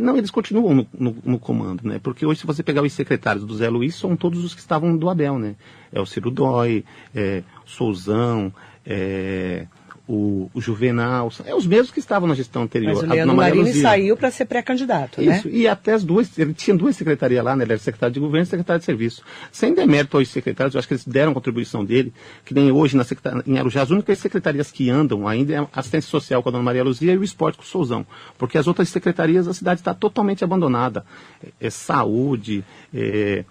Não, 0.00 0.16
eles 0.16 0.30
continuam 0.30 0.74
no, 0.74 0.86
no- 0.98 1.16
no 1.24 1.38
comando, 1.38 1.86
né? 1.86 2.00
Porque 2.02 2.24
hoje, 2.24 2.40
se 2.40 2.46
você 2.46 2.62
pegar 2.62 2.80
os 2.82 2.92
secretários 2.92 3.44
do 3.44 3.54
Zé 3.54 3.68
Luiz, 3.68 3.94
são 3.96 4.16
todos 4.16 4.42
os 4.42 4.54
que 4.54 4.60
estavam 4.60 4.96
do 4.96 5.10
Abel, 5.10 5.38
né? 5.38 5.56
É 5.92 6.00
o 6.00 6.06
Ciro 6.06 6.30
Dói, 6.30 6.84
é, 7.14 7.42
o 7.66 7.68
Souzão, 7.70 8.52
é, 8.86 9.66
o, 10.06 10.50
o 10.52 10.60
Juvenal, 10.60 11.32
é 11.46 11.54
os 11.54 11.66
mesmos 11.66 11.90
que 11.90 11.98
estavam 11.98 12.28
na 12.28 12.34
gestão 12.34 12.62
anterior. 12.62 12.94
Mas 12.94 13.02
o 13.02 13.06
Leandro 13.06 13.36
Maria 13.36 13.54
Larini 13.54 13.68
Luzia. 13.68 13.82
saiu 13.82 14.16
para 14.16 14.30
ser 14.30 14.44
pré-candidato, 14.44 15.22
né? 15.22 15.38
Isso, 15.38 15.48
e 15.48 15.66
até 15.66 15.94
as 15.94 16.04
duas, 16.04 16.38
ele 16.38 16.52
tinha 16.52 16.76
duas 16.76 16.94
secretarias 16.94 17.42
lá, 17.42 17.56
né? 17.56 17.64
Ele 17.64 17.72
era 17.72 17.80
secretário 17.80 18.12
de 18.12 18.20
governo 18.20 18.42
e 18.42 18.46
secretário 18.46 18.80
de 18.80 18.84
serviço. 18.84 19.22
Sem 19.50 19.74
demérito 19.74 20.18
aos 20.18 20.28
secretários, 20.28 20.74
eu 20.74 20.78
acho 20.78 20.88
que 20.88 20.94
eles 20.94 21.06
deram 21.06 21.32
contribuição 21.32 21.84
dele, 21.84 22.12
que 22.44 22.52
nem 22.52 22.70
hoje 22.70 22.96
na 22.96 23.04
secretaria, 23.04 23.42
em 23.46 23.58
Arujá, 23.58 23.82
as 23.82 23.90
únicas 23.90 24.18
secretarias 24.18 24.70
que 24.70 24.90
andam 24.90 25.26
ainda 25.26 25.54
é 25.54 25.58
a 25.58 25.68
assistência 25.72 26.10
social 26.10 26.42
com 26.42 26.50
a 26.50 26.52
dona 26.52 26.64
Maria 26.64 26.84
Luzia 26.84 27.14
e 27.14 27.18
o 27.18 27.24
esporte 27.24 27.56
com 27.56 27.64
o 27.64 27.66
Souzão. 27.66 28.06
Porque 28.36 28.58
as 28.58 28.66
outras 28.66 28.90
secretarias, 28.90 29.48
a 29.48 29.54
cidade 29.54 29.80
está 29.80 29.94
totalmente 29.94 30.44
abandonada. 30.44 31.04
É, 31.42 31.66
é 31.66 31.70
saúde, 31.70 32.62
é, 32.92 33.44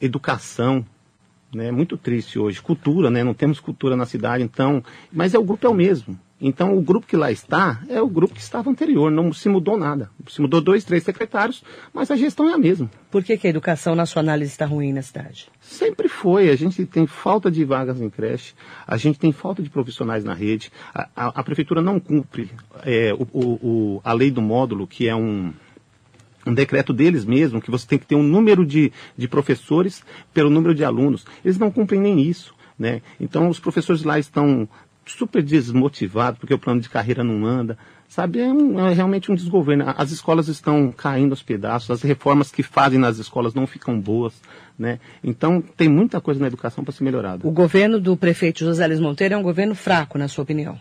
educação, 0.00 0.84
né? 1.54 1.70
Muito 1.70 1.96
triste 1.96 2.38
hoje. 2.38 2.60
Cultura, 2.60 3.10
né? 3.10 3.22
Não 3.24 3.34
temos 3.34 3.60
cultura 3.60 3.96
na 3.96 4.06
cidade, 4.06 4.42
então. 4.44 4.82
Mas 5.12 5.34
é 5.34 5.38
o 5.38 5.44
grupo 5.44 5.66
é 5.66 5.70
o 5.70 5.74
mesmo. 5.74 6.18
Então 6.40 6.78
o 6.78 6.80
grupo 6.80 7.04
que 7.04 7.16
lá 7.16 7.32
está 7.32 7.82
é 7.88 8.00
o 8.00 8.06
grupo 8.06 8.32
que 8.32 8.40
estava 8.40 8.70
anterior, 8.70 9.10
não 9.10 9.32
se 9.32 9.48
mudou 9.48 9.76
nada. 9.76 10.08
Se 10.28 10.40
mudou 10.40 10.60
dois, 10.60 10.84
três 10.84 11.02
secretários, 11.02 11.64
mas 11.92 12.12
a 12.12 12.16
gestão 12.16 12.48
é 12.48 12.54
a 12.54 12.58
mesma. 12.58 12.88
Por 13.10 13.24
que, 13.24 13.36
que 13.36 13.48
a 13.48 13.50
educação, 13.50 13.96
na 13.96 14.06
sua 14.06 14.20
análise, 14.20 14.52
está 14.52 14.64
ruim 14.64 14.92
na 14.92 15.02
cidade? 15.02 15.48
Sempre 15.60 16.06
foi. 16.08 16.48
A 16.48 16.54
gente 16.54 16.86
tem 16.86 17.08
falta 17.08 17.50
de 17.50 17.64
vagas 17.64 18.00
em 18.00 18.08
creche, 18.08 18.54
a 18.86 18.96
gente 18.96 19.18
tem 19.18 19.32
falta 19.32 19.60
de 19.64 19.68
profissionais 19.68 20.22
na 20.22 20.32
rede. 20.32 20.70
A, 20.94 21.08
a- 21.16 21.40
a 21.40 21.42
prefeitura 21.42 21.82
não 21.82 21.98
cumpre 21.98 22.48
é, 22.84 23.12
o- 23.12 23.26
o- 23.32 23.58
o- 23.96 24.00
a 24.04 24.12
lei 24.12 24.30
do 24.30 24.40
módulo, 24.40 24.86
que 24.86 25.08
é 25.08 25.16
um, 25.16 25.52
um 26.46 26.54
decreto 26.54 26.92
deles 26.92 27.24
mesmo, 27.24 27.60
que 27.60 27.70
você 27.70 27.86
tem 27.86 27.98
que 27.98 28.06
ter 28.06 28.14
um 28.14 28.22
número 28.22 28.64
de, 28.64 28.92
de 29.16 29.28
professores 29.28 30.02
pelo 30.32 30.50
número 30.50 30.74
de 30.74 30.84
alunos. 30.84 31.24
Eles 31.44 31.58
não 31.58 31.70
cumprem 31.70 32.00
nem 32.00 32.20
isso. 32.20 32.54
Né? 32.78 33.02
Então 33.20 33.48
os 33.48 33.58
professores 33.58 34.02
lá 34.04 34.18
estão 34.18 34.68
super 35.04 35.42
desmotivados, 35.42 36.38
porque 36.38 36.54
o 36.54 36.58
plano 36.58 36.80
de 36.80 36.88
carreira 36.88 37.24
não 37.24 37.44
anda. 37.46 37.76
Sabe, 38.08 38.38
é, 38.40 38.46
um- 38.50 38.78
é 38.78 38.92
realmente 38.94 39.30
um 39.30 39.34
desgoverno. 39.34 39.84
As 39.96 40.10
escolas 40.10 40.48
estão 40.48 40.90
caindo 40.96 41.32
aos 41.32 41.42
pedaços, 41.42 41.90
as 41.90 42.02
reformas 42.02 42.50
que 42.50 42.62
fazem 42.62 42.98
nas 42.98 43.18
escolas 43.18 43.52
não 43.52 43.66
ficam 43.66 44.00
boas. 44.00 44.40
Né? 44.78 44.98
Então 45.22 45.60
tem 45.76 45.88
muita 45.88 46.20
coisa 46.20 46.40
na 46.40 46.46
educação 46.46 46.84
para 46.84 46.92
ser 46.92 47.04
melhorada. 47.04 47.46
O 47.46 47.50
governo 47.50 48.00
do 48.00 48.16
prefeito 48.16 48.60
José 48.60 48.86
Luiz 48.86 49.00
Monteiro 49.00 49.34
é 49.34 49.36
um 49.36 49.42
governo 49.42 49.74
fraco, 49.74 50.16
na 50.16 50.28
sua 50.28 50.42
opinião? 50.44 50.78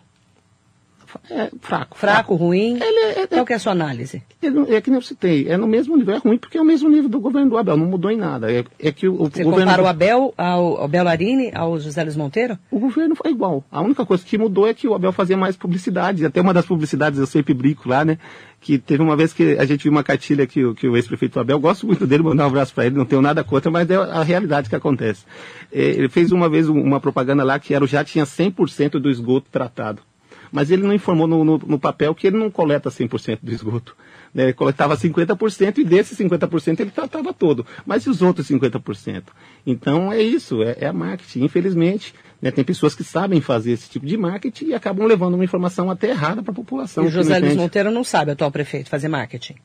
É 1.30 1.50
fraco. 1.62 1.98
Fraco, 1.98 2.36
ruim? 2.36 2.78
Ele 2.82 3.00
é, 3.00 3.22
é, 3.22 3.28
Qual 3.28 3.46
que 3.46 3.54
é 3.54 3.56
a 3.56 3.60
sua 3.60 3.72
análise? 3.72 4.22
Ele, 4.42 4.74
é 4.74 4.82
que 4.82 4.90
nem 4.90 4.98
eu 4.98 5.02
citei, 5.02 5.48
é 5.48 5.58
no 5.58 5.68
mesmo 5.68 5.96
nível, 5.98 6.16
é 6.16 6.18
ruim 6.18 6.38
porque 6.38 6.58
é 6.58 6.62
o 6.62 6.66
mesmo 6.66 6.90
nível 6.90 7.10
do 7.10 7.20
governo 7.20 7.50
do 7.50 7.58
Abel, 7.58 7.78
não 7.78 7.86
mudou 7.86 8.12
em 8.12 8.18
nada. 8.18 8.52
É, 8.52 8.64
é 8.80 8.92
que 8.92 9.08
o, 9.08 9.30
Você 9.30 9.44
o 9.44 9.52
compara 9.52 9.82
o 9.82 9.88
Abel 9.88 10.34
ao, 10.38 10.82
ao 10.82 10.90
Larini, 11.04 11.52
ao 11.54 11.80
José 11.80 12.04
Luiz 12.04 12.16
Monteiro? 12.16 12.58
O 12.72 12.80
governo 12.80 13.16
foi 13.16 13.32
igual. 13.32 13.64
A 13.72 13.82
única 13.82 14.06
coisa 14.06 14.24
que 14.24 14.38
mudou 14.38 14.68
é 14.68 14.74
que 14.74 14.88
o 14.88 14.94
Abel 14.94 15.12
fazia 15.12 15.38
mais 15.38 15.56
publicidade. 15.56 16.26
Até 16.26 16.42
uma 16.42 16.54
das 16.54 16.66
publicidades, 16.66 17.20
eu 17.20 17.28
sempre 17.28 17.54
brinco 17.54 17.88
lá, 17.90 18.04
né? 18.04 18.18
Que 18.60 18.78
teve 18.78 19.04
uma 19.04 19.16
vez 19.16 19.34
que 19.34 19.58
a 19.58 19.66
gente 19.66 19.84
viu 19.84 19.92
uma 19.92 20.04
cartilha 20.04 20.48
que, 20.48 20.74
que 20.74 20.88
o 20.88 20.96
ex-prefeito 20.96 21.40
Abel, 21.40 21.60
gosto 21.60 21.86
muito 21.86 22.08
dele, 22.08 22.24
mandar 22.24 22.46
um 22.46 22.48
abraço 22.48 22.74
para 22.74 22.88
ele, 22.88 22.98
não 22.98 23.06
tenho 23.06 23.22
nada 23.22 23.44
contra, 23.44 23.70
mas 23.70 23.90
é 23.90 23.96
a 23.96 24.24
realidade 24.24 24.70
que 24.70 24.76
acontece. 24.76 25.26
É, 25.72 25.82
ele 25.82 26.10
fez 26.10 26.32
uma 26.32 26.50
vez 26.50 26.68
uma 26.68 27.00
propaganda 27.00 27.44
lá 27.44 27.60
que 27.60 27.74
era, 27.74 27.86
já 27.86 28.04
tinha 28.04 28.26
100% 28.26 29.00
do 29.00 29.10
esgoto 29.10 29.48
tratado 29.52 30.02
mas 30.51 30.72
ele 30.72 30.84
não 30.84 30.94
informou 30.94 31.27
no, 31.27 31.44
no, 31.44 31.58
no 31.58 31.80
papel 31.80 32.13
que 32.16 32.27
ele 32.27 32.38
não 32.38 32.50
coleta 32.50 32.89
100% 32.89 33.39
do 33.42 33.51
esgoto. 33.51 33.96
Né? 34.34 34.44
Ele 34.44 34.54
coletava 34.54 34.96
50% 34.96 35.80
e 35.80 35.84
desses 35.84 36.18
50% 36.18 36.80
ele 36.80 36.92
tratava 36.92 37.34
todo. 37.34 37.66
Mas 37.86 38.04
e 38.04 38.10
os 38.10 38.22
outros 38.22 38.48
50%? 38.48 39.24
Então 39.66 40.12
é 40.12 40.22
isso, 40.22 40.62
é, 40.62 40.77
é 40.80 40.88
a 40.88 40.94
marketing. 40.94 41.44
Infelizmente, 41.44 42.13
né, 42.42 42.51
tem 42.51 42.63
pessoas 42.63 42.94
que 42.94 43.04
sabem 43.04 43.42
fazer 43.42 43.72
esse 43.72 43.89
tipo 43.89 44.06
de 44.06 44.18
marketing 44.18 44.68
e 44.68 44.74
acabam 44.74 45.06
levando 45.08 45.36
uma 45.36 45.44
informação 45.44 45.89
até 45.89 46.10
errada 46.10 46.44
para 46.44 46.51
a 46.51 46.56
população. 46.56 47.04
E 47.04 47.08
o 47.08 47.12
José 47.12 47.39
Luiz 47.39 47.56
Monteiro 47.56 47.92
não 47.92 48.04
sabe, 48.04 48.32
atual 48.32 48.51
prefeito, 48.51 48.89
fazer 48.89 49.08
marketing? 49.08 49.56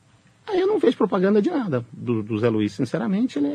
Aí 0.47 0.59
eu 0.59 0.67
não 0.67 0.79
vejo 0.79 0.97
propaganda 0.97 1.41
de 1.41 1.49
nada 1.49 1.85
do, 1.91 2.21
do 2.21 2.37
Zé 2.37 2.49
Luiz. 2.49 2.73
Sinceramente, 2.73 3.39
ele 3.39 3.47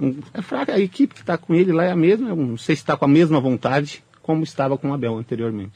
é, 0.00 0.38
é 0.38 0.42
fraco. 0.42 0.70
A 0.70 0.78
equipe 0.78 1.14
que 1.14 1.20
está 1.20 1.36
com 1.36 1.54
ele 1.54 1.72
lá 1.72 1.84
é 1.84 1.90
a 1.90 1.96
mesma. 1.96 2.28
Eu 2.28 2.36
não 2.36 2.56
sei 2.56 2.76
se 2.76 2.82
está 2.82 2.96
com 2.96 3.04
a 3.04 3.08
mesma 3.08 3.40
vontade 3.40 4.02
como 4.22 4.44
estava 4.44 4.78
com 4.78 4.90
o 4.90 4.94
Abel 4.94 5.16
anteriormente. 5.16 5.74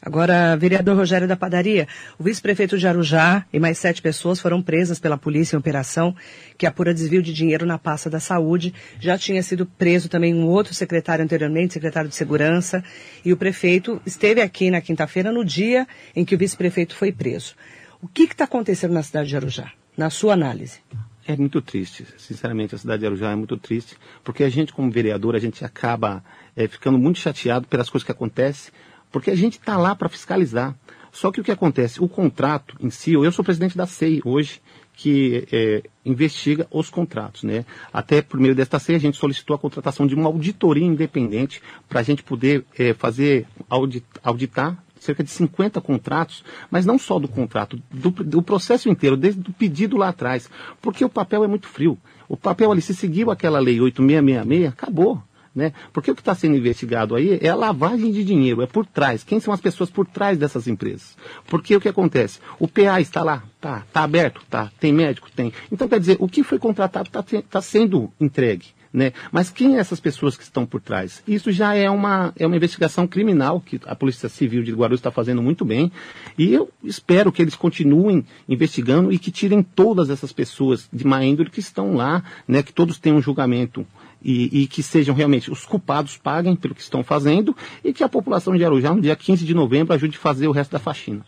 Agora, 0.00 0.56
vereador 0.56 0.96
Rogério 0.96 1.26
da 1.26 1.36
Padaria, 1.36 1.88
o 2.18 2.22
vice-prefeito 2.22 2.78
de 2.78 2.86
Arujá 2.86 3.44
e 3.52 3.58
mais 3.58 3.78
sete 3.78 4.00
pessoas 4.00 4.38
foram 4.38 4.62
presas 4.62 5.00
pela 5.00 5.18
polícia 5.18 5.56
em 5.56 5.58
operação 5.58 6.14
que 6.56 6.66
apura 6.66 6.94
desvio 6.94 7.20
de 7.20 7.32
dinheiro 7.32 7.66
na 7.66 7.78
pasta 7.78 8.08
da 8.08 8.20
saúde. 8.20 8.72
Já 9.00 9.18
tinha 9.18 9.42
sido 9.42 9.66
preso 9.66 10.08
também 10.08 10.32
um 10.34 10.46
outro 10.46 10.72
secretário 10.72 11.24
anteriormente, 11.24 11.74
secretário 11.74 12.08
de 12.08 12.14
segurança, 12.14 12.82
e 13.24 13.32
o 13.32 13.36
prefeito 13.36 14.00
esteve 14.06 14.40
aqui 14.40 14.70
na 14.70 14.80
quinta-feira 14.80 15.32
no 15.32 15.44
dia 15.44 15.86
em 16.14 16.24
que 16.24 16.34
o 16.34 16.38
vice-prefeito 16.38 16.94
foi 16.94 17.10
preso. 17.10 17.54
O 18.00 18.06
que 18.06 18.22
está 18.22 18.44
acontecendo 18.44 18.94
na 18.94 19.02
cidade 19.02 19.28
de 19.28 19.36
Arujá, 19.36 19.72
na 19.96 20.10
sua 20.10 20.32
análise? 20.34 20.78
É 21.26 21.36
muito 21.36 21.60
triste, 21.60 22.06
sinceramente, 22.16 22.74
a 22.74 22.78
cidade 22.78 23.00
de 23.00 23.06
Arujá 23.06 23.32
é 23.32 23.36
muito 23.36 23.56
triste, 23.58 23.96
porque 24.24 24.44
a 24.44 24.48
gente, 24.48 24.72
como 24.72 24.90
vereador, 24.90 25.34
a 25.34 25.38
gente 25.38 25.62
acaba 25.64 26.24
é, 26.56 26.66
ficando 26.66 26.96
muito 26.96 27.18
chateado 27.18 27.66
pelas 27.66 27.90
coisas 27.90 28.06
que 28.06 28.12
acontecem, 28.12 28.72
porque 29.10 29.30
a 29.30 29.36
gente 29.36 29.58
está 29.58 29.76
lá 29.76 29.94
para 29.94 30.08
fiscalizar. 30.08 30.74
Só 31.10 31.32
que 31.32 31.40
o 31.40 31.44
que 31.44 31.50
acontece? 31.50 32.02
O 32.02 32.08
contrato 32.08 32.76
em 32.80 32.90
si, 32.90 33.14
eu 33.14 33.32
sou 33.32 33.44
presidente 33.44 33.76
da 33.76 33.86
SEI 33.86 34.20
hoje, 34.24 34.60
que 34.92 35.46
é, 35.52 35.82
investiga 36.04 36.66
os 36.70 36.90
contratos, 36.90 37.44
né? 37.44 37.64
Até 37.92 38.20
por 38.20 38.38
meio 38.40 38.54
desta 38.54 38.78
SEI 38.78 38.96
a 38.96 39.00
gente 39.00 39.16
solicitou 39.16 39.54
a 39.54 39.58
contratação 39.58 40.06
de 40.06 40.14
uma 40.14 40.26
auditoria 40.28 40.84
independente 40.84 41.62
para 41.88 42.00
a 42.00 42.02
gente 42.02 42.22
poder 42.22 42.64
é, 42.76 42.92
fazer 42.94 43.46
audit, 43.68 44.04
auditar 44.22 44.76
cerca 45.00 45.22
de 45.22 45.30
50 45.30 45.80
contratos, 45.80 46.44
mas 46.70 46.84
não 46.84 46.98
só 46.98 47.18
do 47.18 47.28
contrato, 47.28 47.80
do, 47.90 48.10
do, 48.10 48.42
processo 48.42 48.88
inteiro, 48.88 49.16
desde 49.16 49.40
o 49.40 49.52
pedido 49.52 49.96
lá 49.96 50.08
atrás, 50.08 50.50
porque 50.82 51.04
o 51.04 51.08
papel 51.08 51.44
é 51.44 51.46
muito 51.46 51.68
frio. 51.68 51.96
O 52.28 52.36
papel 52.36 52.70
ali, 52.72 52.82
se 52.82 52.94
seguiu 52.94 53.30
aquela 53.30 53.58
lei 53.58 53.80
8666, 53.80 54.72
acabou. 54.72 55.22
Né? 55.58 55.72
Porque 55.92 56.08
o 56.08 56.14
que 56.14 56.20
está 56.20 56.36
sendo 56.36 56.56
investigado 56.56 57.16
aí 57.16 57.36
é 57.42 57.48
a 57.48 57.54
lavagem 57.56 58.12
de 58.12 58.22
dinheiro, 58.22 58.62
é 58.62 58.66
por 58.66 58.86
trás. 58.86 59.24
Quem 59.24 59.40
são 59.40 59.52
as 59.52 59.60
pessoas 59.60 59.90
por 59.90 60.06
trás 60.06 60.38
dessas 60.38 60.68
empresas? 60.68 61.16
Porque 61.48 61.74
o 61.74 61.80
que 61.80 61.88
acontece? 61.88 62.38
O 62.60 62.68
PA 62.68 63.00
está 63.00 63.24
lá, 63.24 63.42
tá, 63.60 63.84
tá 63.92 64.04
aberto, 64.04 64.40
tá, 64.48 64.70
tem 64.78 64.92
médico, 64.92 65.28
tem. 65.34 65.52
Então 65.72 65.88
quer 65.88 65.98
dizer, 65.98 66.16
o 66.20 66.28
que 66.28 66.44
foi 66.44 66.60
contratado 66.60 67.08
está 67.08 67.24
tá 67.50 67.60
sendo 67.60 68.08
entregue. 68.20 68.66
Né? 68.92 69.12
Mas 69.32 69.50
quem 69.50 69.76
é 69.76 69.80
essas 69.80 69.98
pessoas 69.98 70.36
que 70.36 70.44
estão 70.44 70.64
por 70.64 70.80
trás? 70.80 71.24
Isso 71.26 71.50
já 71.50 71.74
é 71.74 71.90
uma, 71.90 72.32
é 72.38 72.46
uma 72.46 72.56
investigação 72.56 73.04
criminal 73.04 73.60
que 73.60 73.80
a 73.84 73.96
Polícia 73.96 74.28
Civil 74.28 74.62
de 74.62 74.72
Guarulhos 74.72 75.00
está 75.00 75.10
fazendo 75.10 75.42
muito 75.42 75.64
bem. 75.64 75.90
E 76.38 76.54
eu 76.54 76.70
espero 76.84 77.32
que 77.32 77.42
eles 77.42 77.56
continuem 77.56 78.24
investigando 78.48 79.12
e 79.12 79.18
que 79.18 79.32
tirem 79.32 79.60
todas 79.60 80.08
essas 80.08 80.32
pessoas 80.32 80.88
de 80.92 81.04
má 81.04 81.24
índole 81.24 81.50
que 81.50 81.60
estão 81.60 81.94
lá, 81.94 82.22
né? 82.46 82.62
que 82.62 82.72
todos 82.72 82.98
tenham 82.98 83.18
um 83.18 83.22
julgamento 83.22 83.84
e, 84.22 84.62
e, 84.62 84.66
que 84.66 84.82
sejam 84.82 85.14
realmente 85.14 85.50
os 85.50 85.64
culpados 85.64 86.16
paguem 86.16 86.56
pelo 86.56 86.74
que 86.74 86.80
estão 86.80 87.04
fazendo 87.04 87.56
e 87.84 87.92
que 87.92 88.02
a 88.02 88.08
população 88.08 88.56
de 88.56 88.64
Arujá, 88.64 88.92
no 88.94 89.00
dia 89.00 89.14
15 89.14 89.44
de 89.44 89.54
novembro, 89.54 89.94
ajude 89.94 90.16
a 90.16 90.20
fazer 90.20 90.48
o 90.48 90.52
resto 90.52 90.72
da 90.72 90.78
faxina. 90.78 91.24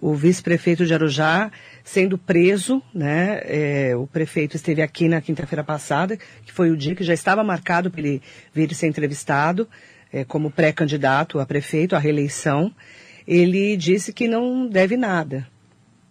O 0.00 0.14
vice-prefeito 0.14 0.84
de 0.84 0.92
Arujá 0.92 1.52
sendo 1.84 2.18
preso, 2.18 2.82
né? 2.92 3.40
É, 3.44 3.96
o 3.96 4.06
prefeito 4.06 4.56
esteve 4.56 4.82
aqui 4.82 5.06
na 5.06 5.20
quinta-feira 5.20 5.62
passada, 5.62 6.16
que 6.16 6.52
foi 6.52 6.70
o 6.70 6.76
dia 6.76 6.94
que 6.94 7.04
já 7.04 7.14
estava 7.14 7.44
marcado 7.44 7.90
para 7.90 8.00
ele 8.00 8.22
vir 8.52 8.74
ser 8.74 8.88
entrevistado 8.88 9.68
é, 10.12 10.24
como 10.24 10.50
pré-candidato 10.50 11.38
a 11.38 11.46
prefeito, 11.46 11.94
à 11.94 11.98
reeleição. 11.98 12.72
Ele 13.26 13.76
disse 13.76 14.12
que 14.12 14.26
não 14.26 14.68
deve 14.68 14.96
nada. 14.96 15.46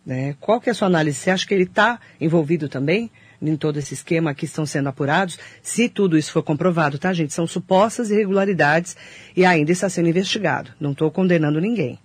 Né? 0.06 0.36
Qual 0.40 0.60
que 0.60 0.70
é 0.70 0.72
a 0.72 0.74
sua 0.74 0.88
análise? 0.88 1.18
Você 1.18 1.30
acha 1.30 1.46
que 1.46 1.54
ele 1.54 1.64
está 1.64 2.00
envolvido 2.20 2.68
também? 2.68 3.12
Em 3.42 3.56
todo 3.56 3.78
esse 3.80 3.94
esquema 3.94 4.34
que 4.34 4.46
estão 4.46 4.66
sendo 4.66 4.90
apurados, 4.90 5.40
se 5.62 5.90
tudo 5.90 6.18
isso 6.18 6.32
for 6.32 6.44
comprovado, 6.44 7.00
tá, 7.00 7.12
gente? 7.12 7.34
São 7.34 7.48
supostas 7.48 8.12
irregularidades 8.12 8.96
e 9.36 9.46
ainda 9.46 9.72
está 9.72 9.90
sendo 9.90 10.10
investigado. 10.10 10.72
Não 10.80 10.92
estou 10.92 11.10
condenando 11.10 11.60
ninguém. 11.60 12.00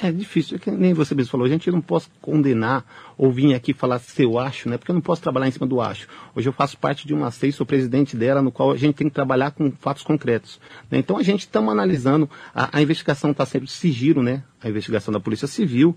É 0.00 0.10
difícil, 0.10 0.58
é 0.66 0.70
nem 0.72 0.92
você 0.92 1.14
mesmo 1.14 1.30
falou, 1.30 1.48
gente 1.48 1.70
não 1.70 1.80
posso 1.80 2.10
condenar 2.20 2.84
ou 3.16 3.30
vir 3.30 3.54
aqui 3.54 3.72
falar 3.72 4.00
se 4.00 4.22
eu 4.22 4.38
acho, 4.38 4.68
né? 4.68 4.76
Porque 4.76 4.90
eu 4.90 4.94
não 4.94 5.00
posso 5.00 5.22
trabalhar 5.22 5.46
em 5.46 5.52
cima 5.52 5.66
do 5.66 5.80
acho. 5.80 6.08
Hoje 6.34 6.48
eu 6.48 6.52
faço 6.52 6.76
parte 6.76 7.06
de 7.06 7.14
uma 7.14 7.30
CEI, 7.30 7.52
sou 7.52 7.64
presidente 7.64 8.16
dela, 8.16 8.42
no 8.42 8.50
qual 8.50 8.72
a 8.72 8.76
gente 8.76 8.96
tem 8.96 9.08
que 9.08 9.14
trabalhar 9.14 9.52
com 9.52 9.70
fatos 9.70 10.02
concretos. 10.02 10.60
Né? 10.90 10.98
Então 10.98 11.16
a 11.16 11.22
gente 11.22 11.40
estamos 11.40 11.72
analisando, 11.72 12.28
a, 12.52 12.76
a 12.76 12.82
investigação 12.82 13.30
está 13.30 13.46
sendo 13.46 13.68
sigilo, 13.68 14.20
né? 14.22 14.42
A 14.60 14.68
investigação 14.68 15.12
da 15.12 15.20
Polícia 15.20 15.46
Civil. 15.46 15.96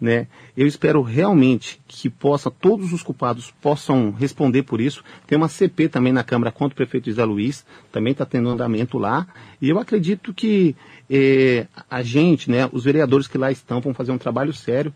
Né? 0.00 0.28
Eu 0.56 0.66
espero 0.66 1.02
realmente 1.02 1.80
que 1.88 2.08
possa, 2.08 2.50
todos 2.50 2.92
os 2.92 3.02
culpados 3.02 3.50
possam 3.60 4.12
responder 4.12 4.62
por 4.62 4.80
isso. 4.80 5.02
Tem 5.26 5.36
uma 5.36 5.48
CP 5.48 5.88
também 5.88 6.12
na 6.12 6.22
Câmara 6.22 6.52
contra 6.52 6.74
o 6.74 6.76
prefeito 6.76 7.10
José 7.10 7.24
Luiz, 7.24 7.66
também 7.90 8.12
está 8.12 8.24
tendo 8.24 8.48
andamento 8.48 8.96
lá. 8.96 9.26
E 9.60 9.68
eu 9.68 9.78
acredito 9.78 10.32
que 10.32 10.76
eh, 11.10 11.66
a 11.90 12.00
gente, 12.02 12.48
né, 12.48 12.68
os 12.72 12.84
vereadores 12.84 13.26
que 13.26 13.36
lá 13.36 13.50
estão, 13.50 13.80
vão 13.80 13.92
fazer 13.92 14.12
um 14.12 14.18
trabalho 14.18 14.52
sério. 14.52 14.94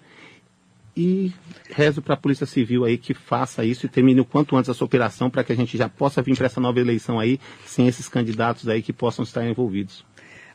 E 0.95 1.33
rezo 1.71 2.03
para 2.03 2.15
a 2.15 2.19
Polícia 2.19 2.45
Civil 2.45 2.85
aí 2.85 2.99
que 2.99 3.15
faça 3.15 3.65
isso 3.65 3.87
e 3.87 3.89
termine 3.89 4.21
o 4.21 4.27
quanto 4.27 4.55
antes 4.57 4.69
essa 4.69 4.85
operação 4.85 5.31
para 5.31 5.43
que 5.43 5.51
a 5.51 5.57
gente 5.57 5.77
já 5.77 5.89
possa 5.89 6.21
vir 6.21 6.37
para 6.37 6.47
essa 6.47 6.61
nova 6.61 6.79
eleição 6.79 7.19
aí 7.19 7.41
sem 7.65 7.89
esses 7.89 8.09
candidatos 8.09 8.69
aí 8.69 8.83
que 8.83 8.93
possam 8.93 9.23
estar 9.23 9.43
envolvidos. 9.47 10.05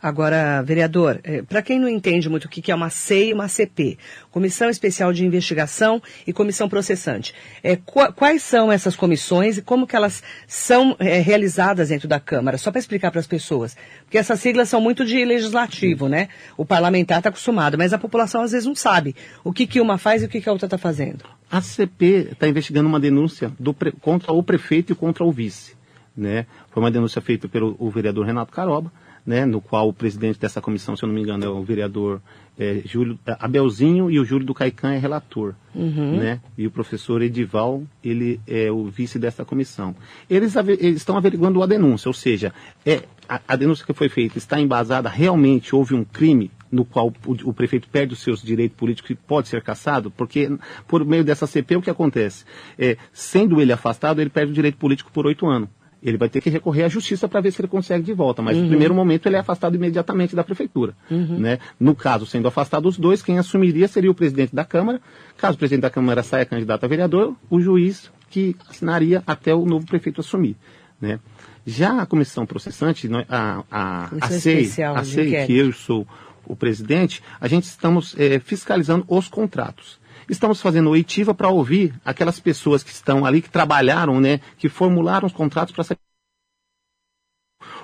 Agora, 0.08 0.62
vereador, 0.62 1.20
é, 1.22 1.42
para 1.42 1.62
quem 1.62 1.78
não 1.78 1.90
entende 1.90 2.30
muito 2.30 2.46
o 2.46 2.50
que 2.50 2.72
é 2.72 2.74
uma 2.76 2.90
CEI 2.90 3.32
e 3.32 3.34
uma 3.34 3.50
CP, 3.50 3.98
Comissão 4.32 4.70
Especial 4.70 5.12
de 5.12 5.26
Investigação 5.26 6.02
e 6.26 6.32
Comissão 6.32 6.70
Processante, 6.70 7.36
é, 7.62 7.76
qu 7.76 8.14
quais 8.16 8.42
são 8.42 8.72
essas 8.72 8.96
comissões 8.96 9.58
e 9.58 9.62
como 9.62 9.86
que 9.86 9.98
elas 9.98 10.24
são 10.48 10.96
é, 10.98 11.20
realizadas 11.20 11.90
dentro 11.90 12.08
da 12.08 12.22
Câmara? 12.22 12.58
Só 12.58 12.72
para 12.72 12.80
explicar 12.80 13.12
para 13.12 13.20
as 13.20 13.28
pessoas. 13.28 13.76
Porque 14.04 14.18
essas 14.18 14.40
siglas 14.40 14.70
são 14.70 14.80
muito 14.80 15.04
de 15.04 15.26
legislativo, 15.26 16.08
né? 16.08 16.30
O 16.56 16.66
parlamentar 16.66 17.18
está 17.18 17.28
acostumado, 17.28 17.78
mas 17.78 17.92
a 17.92 17.98
população 17.98 18.42
às 18.42 18.54
vezes 18.54 18.66
não 18.66 18.76
sabe 18.76 19.14
o 19.44 19.52
que, 19.52 19.68
que 19.68 19.82
uma 19.82 19.98
faz 19.98 20.24
e 20.24 20.26
o 20.26 20.30
que, 20.30 20.40
que 20.40 20.48
a 20.48 20.54
outra 20.54 20.68
está 20.68 20.78
fazendo. 20.78 21.26
A 21.52 21.60
CP 21.60 22.30
está 22.32 22.48
investigando 22.48 22.88
uma 22.88 23.00
denúncia 23.00 23.52
contra 24.00 24.32
o 24.32 24.42
prefeito 24.42 24.94
e 24.94 24.96
contra 24.96 25.26
o 25.26 25.34
vice. 25.34 25.76
Né? 26.16 26.46
Foi 26.72 26.82
uma 26.82 26.90
denúncia 26.90 27.22
feita 27.22 27.50
pelo 27.50 27.76
vereador 27.90 28.26
Renato 28.26 28.54
Caroba 28.54 28.90
né, 29.28 29.46
no 29.46 29.60
qual 29.60 29.90
o 29.90 29.94
presidente 29.94 30.40
dessa 30.40 30.62
comissão, 30.62 30.96
se 30.96 31.04
eu 31.04 31.08
não 31.08 31.14
me 31.14 31.22
engano, 31.22 31.44
é 31.44 31.50
o 31.50 31.62
vereador 31.62 32.22
é, 32.58 32.82
Júlio 32.86 33.20
é, 33.28 33.36
Abelzinho 33.38 34.10
e 34.10 34.18
o 34.18 34.24
Júlio 34.24 34.46
do 34.46 34.54
Caican 34.54 34.94
é 34.94 34.98
relator, 34.98 35.54
uhum. 35.76 36.16
né? 36.16 36.40
E 36.58 36.66
o 36.66 36.72
professor 36.72 37.22
Edival, 37.22 37.84
ele 38.02 38.40
é 38.48 38.72
o 38.72 38.86
vice 38.86 39.20
dessa 39.20 39.44
comissão. 39.44 39.94
Eles, 40.30 40.56
eles 40.56 40.96
estão 40.96 41.18
averiguando 41.18 41.62
a 41.62 41.66
denúncia, 41.66 42.08
ou 42.08 42.14
seja, 42.14 42.54
é, 42.86 43.04
a, 43.28 43.42
a, 43.50 43.56
denúncia 43.58 43.86
que 43.86 43.94
foi 43.94 44.08
feita 44.08 44.38
está 44.38 44.62
embasada, 44.62 45.10
realmente 45.10 45.76
houve 45.76 45.94
um 45.94 46.06
crime 46.06 46.50
no 46.72 46.86
qual 46.86 47.14
o, 47.26 47.50
o, 47.50 47.54
prefeito 47.54 47.90
perde 47.90 48.14
os 48.14 48.20
seus 48.20 48.42
direitos 48.42 48.78
políticos 48.78 49.12
e 49.12 49.16
pode 49.16 49.50
ser 49.50 49.62
cassado, 49.62 50.10
porque 50.10 50.50
por 50.88 51.04
meio 51.04 51.24
dessa 51.26 51.46
CP 51.46 51.76
o 51.76 51.82
que 51.82 51.90
acontece? 51.90 52.46
É, 52.80 52.96
sendo 53.12 53.62
ele 53.62 53.74
afastado, 53.74 54.22
ele 54.22 54.30
perde 54.30 54.52
o 54.52 54.56
direito 54.56 54.78
político 54.78 55.12
por 55.12 55.26
oito 55.26 55.46
anos 55.48 55.70
ele 56.10 56.18
vai 56.18 56.30
ter 56.30 56.42
que 56.42 56.50
recorrer 56.50 56.84
à 56.84 56.88
justiça 56.88 57.28
para 57.28 57.42
ver 57.42 57.52
se 57.52 57.62
ele 57.62 57.68
consegue 57.68 58.04
de 58.04 58.14
volta. 58.14 58.42
Mas 58.42 58.56
uhum. 58.56 58.64
no 58.64 58.70
primeiro 58.70 58.94
momento 58.94 59.26
ele 59.28 59.36
é 59.36 59.40
afastado 59.40 59.76
imediatamente 59.76 60.36
da 60.36 60.44
prefeitura. 60.44 60.94
Uhum. 61.10 61.40
Né? 61.40 61.60
No 61.80 61.96
caso, 61.96 62.26
sendo 62.26 62.48
afastado 62.48 62.88
os 62.88 62.98
dois, 62.98 63.22
quem 63.22 63.38
assumiria 63.38 63.88
seria 63.88 64.10
o 64.10 64.16
presidente 64.16 64.56
da 64.56 64.64
Câmara. 64.64 65.02
Caso 65.38 65.56
o 65.56 65.58
presidente 65.58 65.82
da 65.82 65.90
Câmara 65.90 66.24
saia 66.24 66.46
candidato 66.46 66.84
a 66.84 66.88
vereador, 66.88 67.36
o 67.50 67.60
juiz 67.60 68.12
que 68.30 68.56
assinaria 68.70 69.24
até 69.26 69.54
o 69.54 69.66
novo 69.66 69.86
prefeito 69.86 70.22
assumir. 70.22 70.56
Né? 71.00 71.20
Já 71.66 72.02
a 72.02 72.06
comissão 72.06 72.46
processante, 72.46 73.10
a, 73.30 73.64
a, 73.70 74.06
a, 74.10 74.10
a 74.22 74.30
SEI, 74.30 74.72
a 74.84 75.04
SEI 75.04 75.46
que 75.46 75.58
eu 75.58 75.72
sou 75.74 76.08
o 76.46 76.56
presidente, 76.56 77.22
a 77.40 77.48
gente 77.48 77.66
estamos 77.66 78.16
é, 78.18 78.40
fiscalizando 78.40 79.06
os 79.08 79.28
contratos. 79.28 80.00
Estamos 80.30 80.62
fazendo 80.62 80.90
oitiva 80.90 81.34
para 81.34 81.50
ouvir 81.50 81.94
aquelas 82.04 82.40
pessoas 82.40 82.84
que 82.84 82.92
estão 82.92 83.26
ali, 83.26 83.42
que 83.42 83.50
trabalharam, 83.50 84.20
né, 84.20 84.40
que 84.58 84.68
formularam 84.70 85.28
os 85.28 85.34
contratos 85.34 85.74
para 85.74 85.84
saber 85.84 86.00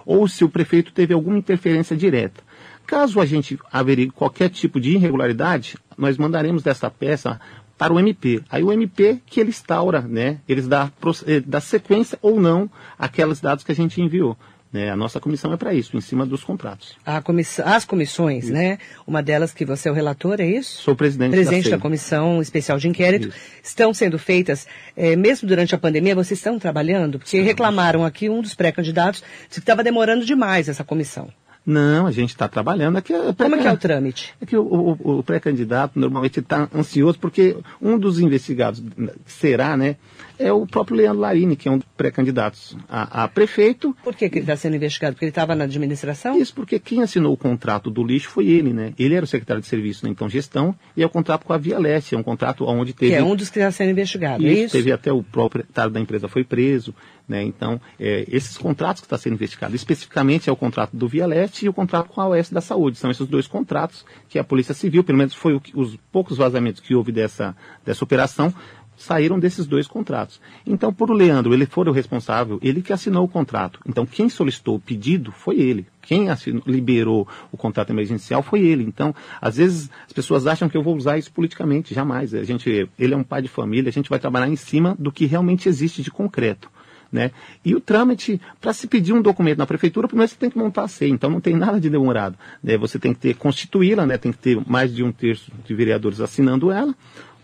ou 0.06 0.28
se 0.28 0.44
o 0.44 0.50
prefeito 0.50 0.92
teve 0.92 1.14
alguma 1.14 1.38
interferência 1.38 1.96
direta. 1.96 2.44
Caso 2.86 3.22
a 3.22 3.26
gente 3.26 3.58
averigue 3.72 4.12
qualquer 4.12 4.50
tipo 4.50 4.80
de 4.80 4.92
irregularidade, 4.92 5.78
nós 5.98 6.18
mandaremos 6.18 6.62
dessa 6.62 6.90
peça 6.90 7.40
para 7.78 7.94
o 7.94 8.00
MP. 8.00 8.44
Aí 8.50 8.64
o 8.64 8.72
MP 8.72 9.22
que 9.26 9.40
ele 9.40 9.50
instaura, 9.50 10.02
né? 10.02 10.40
Eles 10.48 10.68
dá, 10.68 10.92
eh, 11.26 11.40
dá 11.40 11.60
sequência 11.60 12.20
ou 12.22 12.40
não 12.40 12.70
aqueles 12.98 13.40
dados 13.40 13.64
que 13.64 13.72
a 13.72 13.76
gente 13.76 14.02
enviou. 14.02 14.38
Né? 14.74 14.89
A 14.89 14.96
nossa 14.96 15.20
comissão 15.20 15.53
é 15.53 15.58
para 15.58 15.72
isso, 15.72 15.96
em 15.96 16.01
cima 16.01 16.25
dos 16.25 16.44
contratos. 16.44 16.98
Comiss 17.24 17.60
as 17.60 17.86
comissões, 17.86 18.46
isso. 18.46 18.53
né? 18.53 18.80
Uma 19.06 19.22
delas 19.22 19.53
que 19.53 19.63
você 19.63 19.88
é 19.88 19.92
o 19.92 19.94
relator, 19.94 20.42
é 20.42 20.48
isso? 20.48 20.82
Sou 20.82 20.96
presidente, 20.96 21.30
presidente 21.30 21.70
da, 21.70 21.75
da 21.75 21.82
Comissão 21.82 22.42
Especial 22.42 22.80
de 22.80 22.88
Inquérito. 22.88 23.27
Isso. 23.27 23.38
Estão 23.63 23.94
sendo 23.94 24.18
feitas, 24.18 24.68
é, 24.98 25.15
mesmo 25.15 25.48
durante 25.48 25.75
a 25.75 25.77
pandemia, 25.77 26.15
vocês 26.15 26.39
estão 26.39 26.58
trabalhando? 26.58 27.20
Porque 27.20 27.38
Estamos. 27.38 27.48
reclamaram 27.48 28.03
aqui, 28.03 28.30
um 28.30 28.42
dos 28.42 28.56
pré-candidatos, 28.56 29.24
que 29.48 29.60
estava 29.60 29.84
demorando 29.84 30.25
demais 30.25 30.68
essa 30.68 30.84
comissão. 30.84 31.30
Não, 31.65 32.06
a 32.08 32.12
gente 32.12 32.32
está 32.32 32.48
trabalhando. 32.48 32.98
Aqui 32.98 33.13
é 33.13 33.32
Como 33.32 33.56
é 33.56 33.60
que 33.60 33.68
é 33.68 33.72
o 33.72 33.77
trâmite? 33.77 34.34
É 34.42 34.46
que 34.46 34.58
o, 34.58 34.63
o, 34.63 35.20
o 35.20 35.24
pré-candidato 35.24 35.98
normalmente 35.98 36.42
está 36.42 36.68
ansioso 36.75 37.18
porque 37.20 37.56
um 37.82 37.98
dos 37.98 38.20
investigados 38.20 38.84
será, 39.25 39.77
né, 39.77 39.96
é 40.40 40.52
o 40.52 40.66
próprio 40.66 40.98
Leandro 40.98 41.22
Larini, 41.22 41.56
que 41.56 41.68
é 41.68 41.72
um 41.72 41.78
dos 41.78 41.88
pré-candidatos 41.96 42.78
a, 42.90 43.24
a, 43.24 43.28
prefeito. 43.28 43.96
Por 44.04 44.16
que, 44.16 44.30
que 44.30 44.36
ele 44.36 44.44
está 44.44 44.56
sendo 44.56 44.75
investigado? 44.75 45.13
Porque 45.13 45.25
ele 45.25 45.32
estava 45.32 45.56
na 45.56 45.66
administração? 45.66 46.38
Isso, 46.38 46.54
porque 46.54 46.80
quem 46.80 47.02
assinou 47.02 47.34
o 47.34 47.38
contrato 47.38 47.90
do 47.90 48.04
lixo 48.04 48.30
foi 48.30 48.48
ele, 48.48 48.74
né? 48.74 48.94
Ele 48.98 49.16
era 49.16 49.24
o 49.24 49.28
secretário 49.28 49.62
de 49.62 49.68
serviço 49.68 50.06
na 50.06 50.12
então 50.12 50.30
gestão 50.30 50.75
e 50.96 51.04
é 51.04 51.06
o 51.06 51.10
contrato 51.10 51.46
com 51.46 51.54
a 51.54 51.58
Via 51.58 51.80
Leste, 51.80 52.16
é 52.16 52.18
um 52.18 52.24
contrato 52.24 52.66
onde 52.66 52.94
teve... 52.94 53.12
Que 53.12 53.18
é 53.18 53.24
um 53.24 53.36
dos 53.36 53.50
que 53.50 53.60
está 53.60 53.72
sendo 53.72 53.92
investigado, 53.92 54.44
isso, 54.44 54.52
é 54.52 54.66
isso? 54.66 54.78
Teve 54.78 54.92
até 54.92 55.12
o 55.12 55.24
proprietário 55.24 55.92
da 55.92 56.00
empresa 56.00 56.28
foi 56.28 56.44
preso, 56.44 56.94
né? 57.28 57.44
Então, 57.44 57.80
é, 58.00 58.25
esses 58.28 58.58
contratos 58.58 59.02
que 59.02 59.06
estão 59.06 59.18
tá 59.18 59.22
sendo 59.22 59.34
investigados, 59.34 59.75
especificamente 59.75 60.50
é 60.50 60.54
o 60.54 60.56
contrato 60.56 60.96
do 60.96 61.08
Via 61.08 61.25
Leste 61.25 61.66
e 61.66 61.70
o 61.70 61.74
contrato 61.74 62.10
com 62.10 62.22
a 62.22 62.28
OS 62.28 62.50
da 62.50 62.62
Saúde. 62.62 62.98
São 62.98 63.12
esses 63.12 63.28
dois 63.28 63.48
contratos 63.48 64.06
que 64.28 64.38
a 64.38 64.44
Polícia 64.44 64.74
Civil, 64.74 65.04
pelo 65.04 65.18
menos 65.18 65.34
foi 65.34 65.54
o, 65.54 65.62
os 65.75 65.98
poucos 66.12 66.38
vazamentos 66.38 66.82
que 66.82 66.96
houve 66.96 67.12
dessa, 67.12 67.56
dessa 67.86 68.04
operação, 68.04 68.54
saíram 69.03 69.38
desses 69.38 69.65
dois 69.65 69.86
contratos. 69.86 70.39
Então, 70.65 70.93
por 70.93 71.12
o 71.12 71.13
Leandro, 71.13 71.53
ele 71.53 71.65
for 71.65 71.88
o 71.89 71.91
responsável, 71.91 72.57
ele 72.62 72.81
que 72.81 72.93
assinou 72.93 73.25
o 73.25 73.27
contrato. 73.27 73.79
Então, 73.86 74.05
quem 74.05 74.29
solicitou 74.29 74.75
o 74.75 74.79
pedido 74.79 75.31
foi 75.31 75.60
ele. 75.60 75.86
Quem 76.01 76.29
assinou, 76.29 76.63
liberou 76.65 77.27
o 77.51 77.57
contrato 77.57 77.89
emergencial 77.89 78.41
foi 78.41 78.62
ele. 78.62 78.83
Então, 78.83 79.13
às 79.41 79.57
vezes 79.57 79.89
as 80.07 80.13
pessoas 80.13 80.48
acham 80.48 80.69
que 80.69 80.77
eu 80.77 80.83
vou 80.83 80.95
usar 80.95 81.17
isso 81.17 81.31
politicamente, 81.31 81.93
jamais. 81.93 82.33
A 82.33 82.43
gente, 82.43 82.89
ele 82.98 83.13
é 83.13 83.17
um 83.17 83.24
pai 83.24 83.41
de 83.41 83.50
família, 83.50 83.89
a 83.89 83.93
gente 83.93 84.10
vai 84.10 84.19
trabalhar 84.19 84.48
em 84.48 84.55
cima 84.55 84.95
do 84.98 85.12
que 85.12 85.25
realmente 85.25 85.67
existe 85.67 86.01
de 86.01 86.10
concreto. 86.10 86.72
Né? 87.12 87.29
E 87.63 87.75
o 87.75 87.79
trâmite, 87.79 88.41
para 88.60 88.74
se 88.74 88.88
pedir 88.88 89.13
um 89.13 89.22
documento 89.22 89.60
na 89.60 89.67
prefeitura, 89.67 90.07
primeiro 90.07 90.31
você 90.31 90.36
tem 90.36 90.50
que 90.50 90.57
montar 90.57 90.86
a 90.86 90.88
CEI, 90.88 91.12
então 91.12 91.29
não 91.29 91.39
tem 91.39 91.55
nada 91.55 91.79
de 91.79 91.88
demorado. 91.88 92.36
Né? 92.63 92.75
Você 92.75 92.98
tem 92.98 93.13
que 93.13 93.19
ter, 93.19 93.36
constituí-la, 93.36 94.03
né? 94.03 94.17
tem 94.17 94.31
que 94.31 94.39
ter 94.39 94.60
mais 94.67 94.91
de 94.91 95.03
um 95.03 95.12
terço 95.12 95.51
de 95.63 95.75
vereadores 95.75 96.19
assinando 96.19 96.72
ela. 96.72 96.95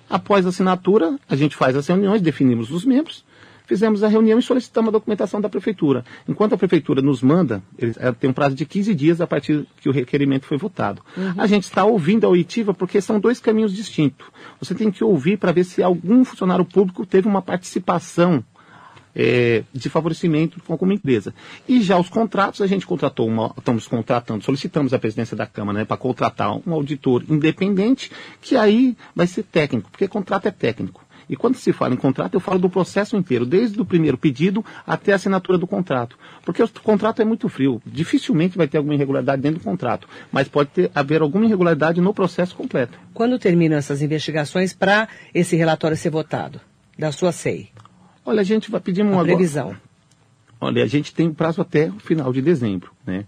Após 0.09 0.45
a 0.45 0.49
assinatura, 0.49 1.17
a 1.27 1.35
gente 1.35 1.55
faz 1.55 1.75
as 1.75 1.87
reuniões, 1.87 2.21
definimos 2.21 2.71
os 2.71 2.83
membros, 2.83 3.23
fizemos 3.69 4.03
a 4.03 4.07
reunião 4.07 4.39
e 4.39 4.41
solicitamos 4.41 4.89
a 4.89 4.91
documentação 4.91 5.39
da 5.39 5.47
prefeitura. 5.47 6.03
Enquanto 6.27 6.53
a 6.53 6.57
prefeitura 6.57 7.03
nos 7.03 7.21
manda, 7.21 7.61
ela 7.99 8.13
tem 8.13 8.27
um 8.27 8.33
prazo 8.33 8.55
de 8.55 8.65
15 8.65 8.95
dias 8.95 9.21
a 9.21 9.27
partir 9.27 9.67
que 9.79 9.87
o 9.87 9.91
requerimento 9.91 10.47
foi 10.47 10.57
votado. 10.57 11.03
Uhum. 11.15 11.33
A 11.37 11.45
gente 11.45 11.65
está 11.65 11.85
ouvindo 11.85 12.25
a 12.25 12.29
oitiva 12.29 12.73
porque 12.73 12.99
são 12.99 13.19
dois 13.19 13.39
caminhos 13.39 13.75
distintos. 13.75 14.25
Você 14.59 14.73
tem 14.73 14.89
que 14.89 15.03
ouvir 15.03 15.37
para 15.37 15.51
ver 15.51 15.63
se 15.63 15.83
algum 15.83 16.25
funcionário 16.25 16.65
público 16.65 17.05
teve 17.05 17.27
uma 17.27 17.43
participação 17.43 18.43
é, 19.15 19.63
de 19.73 19.89
favorecimento 19.89 20.61
com 20.63 20.73
alguma 20.73 20.93
empresa. 20.93 21.33
E 21.67 21.81
já 21.81 21.97
os 21.97 22.09
contratos, 22.09 22.61
a 22.61 22.67
gente 22.67 22.85
contratou, 22.85 23.27
uma, 23.27 23.53
estamos 23.57 23.87
contratando, 23.87 24.43
solicitamos 24.43 24.93
a 24.93 24.99
presidência 24.99 25.35
da 25.35 25.45
Câmara 25.45 25.79
né, 25.79 25.85
para 25.85 25.97
contratar 25.97 26.51
um 26.55 26.73
auditor 26.73 27.23
independente, 27.29 28.11
que 28.41 28.55
aí 28.55 28.95
vai 29.15 29.27
ser 29.27 29.43
técnico, 29.43 29.89
porque 29.91 30.07
contrato 30.07 30.47
é 30.47 30.51
técnico. 30.51 31.03
E 31.29 31.35
quando 31.35 31.55
se 31.55 31.71
fala 31.71 31.93
em 31.93 31.97
contrato, 31.97 32.33
eu 32.33 32.39
falo 32.39 32.57
do 32.57 32.69
processo 32.69 33.15
inteiro, 33.15 33.45
desde 33.45 33.79
o 33.79 33.85
primeiro 33.85 34.17
pedido 34.17 34.65
até 34.85 35.11
a 35.11 35.15
assinatura 35.15 35.59
do 35.59 35.67
contrato. 35.67 36.17
Porque 36.43 36.63
o 36.63 36.67
contrato 36.81 37.21
é 37.21 37.25
muito 37.25 37.47
frio. 37.47 37.79
Dificilmente 37.85 38.57
vai 38.57 38.67
ter 38.67 38.77
alguma 38.77 38.95
irregularidade 38.95 39.39
dentro 39.39 39.59
do 39.59 39.63
contrato. 39.63 40.09
Mas 40.31 40.47
pode 40.47 40.71
ter, 40.71 40.91
haver 40.95 41.22
alguma 41.22 41.45
irregularidade 41.45 42.01
no 42.01 42.15
processo 42.15 42.55
completo. 42.55 42.98
Quando 43.13 43.37
terminam 43.37 43.77
essas 43.77 44.01
investigações 44.01 44.74
para 44.74 45.07
esse 45.31 45.55
relatório 45.55 45.95
ser 45.95 46.09
votado? 46.09 46.59
Da 46.98 47.11
sua 47.11 47.31
SEI? 47.31 47.69
Olha, 48.29 48.42
a 48.42 48.44
gente 48.44 48.70
vai 48.70 48.79
pedir 48.79 49.01
uma 49.01 49.24
previsão. 49.24 49.75
Olha, 50.61 50.83
a 50.83 50.87
gente 50.87 51.15
tem 51.15 51.27
um 51.27 51.33
prazo 51.33 51.61
até 51.61 51.89
o 51.89 52.00
final 52.00 52.31
de 52.31 52.44
dezembro, 52.44 52.92
né? 53.03 53.25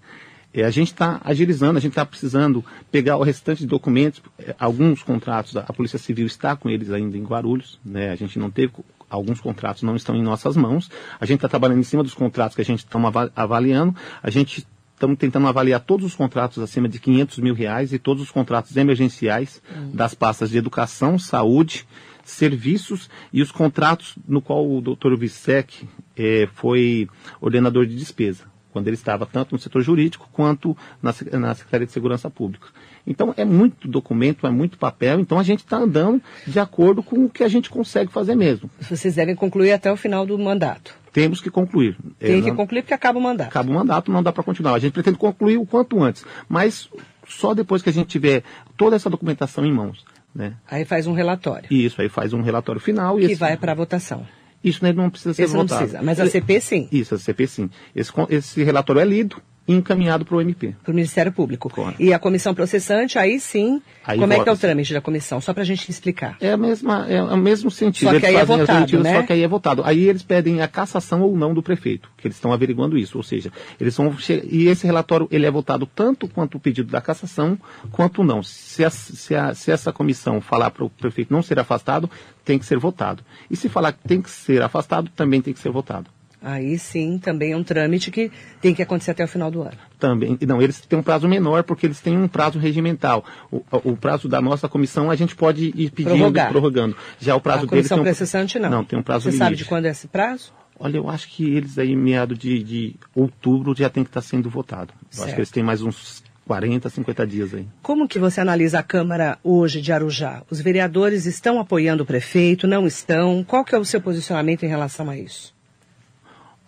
É, 0.53 0.63
a 0.63 0.69
gente 0.69 0.89
está 0.89 1.19
agilizando, 1.23 1.79
a 1.79 1.81
gente 1.81 1.93
está 1.93 2.05
precisando 2.05 2.63
pegar 2.91 3.17
o 3.17 3.23
restante 3.23 3.61
de 3.61 3.65
documentos, 3.65 4.21
é, 4.37 4.53
alguns 4.59 5.01
contratos, 5.01 5.57
a 5.57 5.73
Polícia 5.73 5.97
Civil 5.97 6.27
está 6.27 6.55
com 6.55 6.69
eles 6.69 6.91
ainda 6.91 7.17
em 7.17 7.23
Guarulhos, 7.23 7.79
né? 7.83 8.11
A 8.11 8.15
gente 8.15 8.37
não 8.37 8.51
teve, 8.51 8.73
alguns 9.09 9.41
contratos 9.41 9.81
não 9.81 9.95
estão 9.95 10.15
em 10.15 10.21
nossas 10.21 10.55
mãos. 10.55 10.91
A 11.19 11.25
gente 11.25 11.37
está 11.37 11.49
trabalhando 11.49 11.79
em 11.79 11.83
cima 11.83 12.03
dos 12.03 12.13
contratos 12.13 12.55
que 12.55 12.61
a 12.61 12.65
gente 12.65 12.85
está 12.85 12.99
avaliando. 13.35 13.95
A 14.21 14.29
gente 14.29 14.67
estamos 14.93 15.17
tentando 15.17 15.47
avaliar 15.47 15.79
todos 15.79 16.05
os 16.05 16.15
contratos 16.15 16.61
acima 16.61 16.87
de 16.87 16.99
500 16.99 17.39
mil 17.39 17.55
reais 17.55 17.91
e 17.91 17.97
todos 17.97 18.21
os 18.21 18.29
contratos 18.29 18.77
emergenciais 18.77 19.63
hum. 19.75 19.89
das 19.95 20.13
pastas 20.13 20.51
de 20.51 20.59
educação, 20.59 21.17
saúde 21.17 21.87
serviços 22.31 23.09
e 23.31 23.41
os 23.41 23.51
contratos 23.51 24.15
no 24.27 24.41
qual 24.41 24.69
o 24.69 24.81
Dr. 24.81 25.15
Vissec 25.17 25.87
é, 26.17 26.47
foi 26.53 27.07
ordenador 27.39 27.85
de 27.85 27.95
despesa, 27.95 28.43
quando 28.71 28.87
ele 28.87 28.95
estava 28.95 29.25
tanto 29.25 29.53
no 29.53 29.59
setor 29.59 29.81
jurídico 29.81 30.29
quanto 30.31 30.75
na, 31.01 31.13
na 31.39 31.53
Secretaria 31.53 31.85
de 31.85 31.93
Segurança 31.93 32.29
Pública. 32.29 32.67
Então 33.05 33.33
é 33.35 33.43
muito 33.43 33.87
documento, 33.87 34.45
é 34.45 34.51
muito 34.51 34.77
papel, 34.77 35.19
então 35.19 35.39
a 35.39 35.43
gente 35.43 35.59
está 35.59 35.77
andando 35.77 36.21
de 36.45 36.59
acordo 36.59 37.01
com 37.01 37.25
o 37.25 37.29
que 37.29 37.43
a 37.43 37.47
gente 37.47 37.69
consegue 37.69 38.11
fazer 38.11 38.35
mesmo. 38.35 38.69
Vocês 38.79 39.15
devem 39.15 39.35
concluir 39.35 39.71
até 39.71 39.91
o 39.91 39.97
final 39.97 40.25
do 40.25 40.37
mandato. 40.37 40.95
Temos 41.11 41.41
que 41.41 41.49
concluir. 41.49 41.97
Tem 42.17 42.39
é, 42.39 42.41
que 42.41 42.51
concluir 42.53 42.83
porque 42.83 42.93
acaba 42.93 43.19
o 43.19 43.21
mandato. 43.21 43.49
Acaba 43.49 43.69
o 43.69 43.73
mandato, 43.73 44.11
não 44.11 44.23
dá 44.23 44.31
para 44.31 44.43
continuar. 44.43 44.75
A 44.75 44.79
gente 44.79 44.93
pretende 44.93 45.17
concluir 45.17 45.57
o 45.57 45.65
quanto 45.65 46.01
antes, 46.01 46.23
mas 46.47 46.89
só 47.27 47.53
depois 47.53 47.81
que 47.81 47.89
a 47.89 47.93
gente 47.93 48.07
tiver 48.07 48.43
toda 48.77 48.95
essa 48.95 49.09
documentação 49.09 49.65
em 49.65 49.73
mãos. 49.73 50.05
Né? 50.33 50.53
Aí 50.69 50.85
faz 50.85 51.07
um 51.07 51.13
relatório. 51.13 51.67
Isso, 51.71 52.01
aí 52.01 52.09
faz 52.09 52.33
um 52.33 52.41
relatório 52.41 52.79
final. 52.79 53.17
Que 53.17 53.25
esse... 53.25 53.35
vai 53.35 53.57
para 53.57 53.73
votação. 53.73 54.25
Isso 54.63 54.83
né, 54.83 54.93
não 54.93 55.09
precisa 55.09 55.33
ser 55.33 55.43
esse 55.43 55.53
votado. 55.53 55.71
Não 55.71 55.87
precisa, 55.87 56.03
mas 56.03 56.19
a 56.19 56.27
CP 56.27 56.61
sim. 56.61 56.87
Isso, 56.91 57.15
a 57.15 57.17
CP 57.17 57.47
sim. 57.47 57.69
Esse, 57.95 58.11
esse 58.29 58.63
relatório 58.63 59.01
é 59.01 59.05
lido, 59.05 59.41
encaminhado 59.73 60.25
para 60.25 60.35
o 60.35 60.41
MP. 60.41 60.75
Para 60.83 60.91
o 60.91 60.95
Ministério 60.95 61.31
Público. 61.31 61.71
E 61.99 62.13
a 62.13 62.19
comissão 62.19 62.53
processante, 62.53 63.17
aí 63.17 63.39
sim, 63.39 63.81
aí 64.05 64.19
como 64.19 64.33
é 64.33 64.43
que 64.43 64.49
é 64.49 64.51
o 64.51 64.57
trâmite 64.57 64.93
da 64.93 65.01
comissão? 65.01 65.41
Só 65.41 65.53
para 65.53 65.63
a 65.63 65.65
gente 65.65 65.89
explicar. 65.89 66.37
É, 66.39 66.51
a 66.51 66.57
mesma, 66.57 67.07
é 67.07 67.21
o 67.21 67.37
mesmo 67.37 67.69
sentido. 67.71 68.11
Só 68.11 68.19
que 68.19 68.25
aí 68.25 68.35
é 68.35 68.45
votado, 68.45 68.99
né? 68.99 69.15
Só 69.15 69.23
que 69.23 69.33
aí 69.33 69.43
é 69.43 69.47
votado. 69.47 69.83
Aí 69.85 70.07
eles 70.07 70.23
pedem 70.23 70.61
a 70.61 70.67
cassação 70.67 71.21
ou 71.21 71.37
não 71.37 71.53
do 71.53 71.61
prefeito, 71.63 72.09
que 72.17 72.27
eles 72.27 72.37
estão 72.37 72.51
averiguando 72.51 72.97
isso. 72.97 73.17
Ou 73.17 73.23
seja, 73.23 73.51
eles 73.79 73.95
vão... 73.95 74.15
E 74.49 74.67
esse 74.67 74.85
relatório, 74.85 75.27
ele 75.31 75.45
é 75.45 75.51
votado 75.51 75.85
tanto 75.85 76.27
quanto 76.27 76.57
o 76.57 76.59
pedido 76.59 76.91
da 76.91 77.01
cassação, 77.01 77.57
quanto 77.91 78.23
não. 78.23 78.41
Se, 78.43 78.83
a, 78.83 78.89
se, 78.89 79.35
a, 79.35 79.53
se 79.53 79.71
essa 79.71 79.91
comissão 79.91 80.41
falar 80.41 80.71
para 80.71 80.85
o 80.85 80.89
prefeito 80.89 81.33
não 81.33 81.41
ser 81.41 81.59
afastado, 81.59 82.09
tem 82.43 82.57
que 82.57 82.65
ser 82.65 82.77
votado. 82.77 83.23
E 83.49 83.55
se 83.55 83.69
falar 83.69 83.93
que 83.93 84.07
tem 84.07 84.21
que 84.21 84.29
ser 84.29 84.61
afastado, 84.61 85.09
também 85.15 85.41
tem 85.41 85.53
que 85.53 85.59
ser 85.59 85.71
votado. 85.71 86.09
Aí 86.41 86.79
sim, 86.79 87.19
também 87.19 87.51
é 87.51 87.57
um 87.57 87.63
trâmite 87.63 88.09
que 88.09 88.31
tem 88.59 88.73
que 88.73 88.81
acontecer 88.81 89.11
até 89.11 89.23
o 89.23 89.27
final 89.27 89.51
do 89.51 89.61
ano. 89.61 89.77
Também. 89.99 90.37
Não, 90.47 90.59
eles 90.59 90.81
têm 90.81 90.97
um 90.97 91.03
prazo 91.03 91.27
menor 91.27 91.63
porque 91.63 91.85
eles 91.85 91.99
têm 91.99 92.17
um 92.17 92.27
prazo 92.27 92.57
regimental. 92.57 93.23
O, 93.51 93.63
o 93.83 93.95
prazo 93.95 94.27
da 94.27 94.41
nossa 94.41 94.67
comissão 94.67 95.11
a 95.11 95.15
gente 95.15 95.35
pode 95.35 95.71
ir 95.75 95.91
pedindo, 95.91 96.15
Prorrogar. 96.15 96.49
prorrogando. 96.49 96.97
Já 97.19 97.35
o 97.35 97.41
prazo 97.41 97.65
a 97.65 97.67
deles 97.67 97.87
tem 97.87 97.99
um... 97.99 98.03
processante 98.03 98.57
não. 98.57 98.69
Não, 98.69 98.83
tem 98.83 98.97
um 98.97 99.03
prazo 99.03 99.25
Você 99.25 99.29
limite. 99.29 99.43
sabe 99.45 99.55
de 99.55 99.65
quando 99.65 99.85
é 99.85 99.89
esse 99.89 100.07
prazo? 100.07 100.51
Olha, 100.79 100.97
eu 100.97 101.07
acho 101.07 101.27
que 101.29 101.43
eles 101.55 101.77
aí, 101.77 101.95
meado 101.95 102.35
de, 102.35 102.63
de 102.63 102.95
outubro, 103.13 103.75
já 103.77 103.87
tem 103.87 104.03
que 104.03 104.09
estar 104.09 104.21
sendo 104.21 104.49
votado. 104.49 104.91
Eu 104.99 105.07
certo. 105.11 105.25
acho 105.25 105.35
que 105.35 105.41
eles 105.41 105.51
têm 105.51 105.61
mais 105.61 105.83
uns 105.83 106.23
40, 106.47 106.89
50 106.89 107.27
dias 107.27 107.53
aí. 107.53 107.67
Como 107.83 108.07
que 108.07 108.17
você 108.17 108.41
analisa 108.41 108.79
a 108.79 108.83
Câmara 108.83 109.37
hoje 109.43 109.79
de 109.79 109.93
Arujá? 109.93 110.41
Os 110.49 110.59
vereadores 110.59 111.27
estão 111.27 111.59
apoiando 111.59 112.01
o 112.01 112.05
prefeito, 112.05 112.65
não 112.65 112.87
estão? 112.87 113.43
Qual 113.43 113.63
que 113.63 113.75
é 113.75 113.77
o 113.77 113.85
seu 113.85 114.01
posicionamento 114.01 114.63
em 114.63 114.67
relação 114.67 115.07
a 115.07 115.15
isso? 115.15 115.53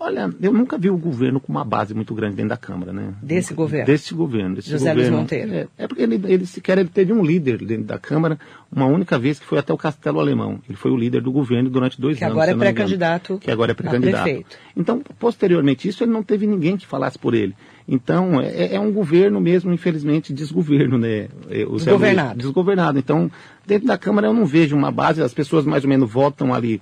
Olha, 0.04 0.30
eu 0.42 0.52
nunca 0.52 0.78
vi 0.78 0.90
o 0.90 0.98
governo 0.98 1.40
com 1.40 1.50
uma 1.50 1.64
base 1.64 1.94
muito 1.94 2.14
grande 2.14 2.36
dentro 2.36 2.50
da 2.50 2.58
Câmara, 2.58 2.92
né? 2.92 3.14
Desse 3.22 3.52
nunca, 3.52 3.64
governo? 3.64 3.86
Desse 3.86 4.14
governo. 4.14 4.56
Desse 4.56 4.70
José 4.70 4.90
governo. 4.90 5.12
Luiz 5.12 5.22
Monteiro. 5.22 5.54
É, 5.54 5.68
é, 5.78 5.88
porque 5.88 6.04
ele, 6.04 6.22
ele 6.26 6.46
sequer 6.46 6.78
ele 6.78 6.90
teve 6.90 7.14
um 7.14 7.24
líder 7.24 7.60
dentro 7.60 7.86
da 7.86 7.98
Câmara, 7.98 8.38
uma 8.70 8.86
única 8.86 9.18
vez 9.18 9.40
que 9.40 9.46
foi 9.46 9.60
até 9.60 9.72
o 9.72 9.78
Castelo 9.78 10.20
Alemão. 10.20 10.60
Ele 10.68 10.78
foi 10.78 10.92
o 10.92 10.98
líder 10.98 11.22
do 11.22 11.32
governo 11.32 11.70
durante 11.70 12.02
dois 12.02 12.18
que 12.18 12.26
anos. 12.26 12.36
Agora 12.36 12.52
é 12.52 12.54
pré-candidato 12.54 13.38
que 13.38 13.50
agora 13.50 13.72
é 13.72 13.76
pré-candidato. 13.76 14.24
Prefeito. 14.24 14.58
Então, 14.76 15.02
posteriormente 15.18 15.88
isso, 15.88 16.04
ele 16.04 16.12
não 16.12 16.22
teve 16.22 16.46
ninguém 16.46 16.76
que 16.76 16.86
falasse 16.86 17.18
por 17.18 17.34
ele. 17.34 17.56
Então, 17.88 18.42
é, 18.42 18.76
é, 18.76 18.80
um 18.80 18.92
governo 18.92 19.40
mesmo, 19.40 19.72
infelizmente, 19.72 20.34
desgoverno, 20.34 20.98
né? 20.98 21.28
É, 21.50 21.66
o 21.66 21.76
desgovernado. 21.76 22.38
desgovernado. 22.38 23.00
Então, 23.00 23.32
dentro 23.66 23.88
da 23.88 23.98
Câmara 23.98 24.28
eu 24.28 24.34
não 24.34 24.46
vejo 24.46 24.76
uma 24.76 24.92
base, 24.92 25.22
as 25.22 25.34
pessoas 25.34 25.66
mais 25.66 25.84
ou 25.84 25.90
menos 25.90 26.10
votam 26.10 26.54
ali 26.54 26.82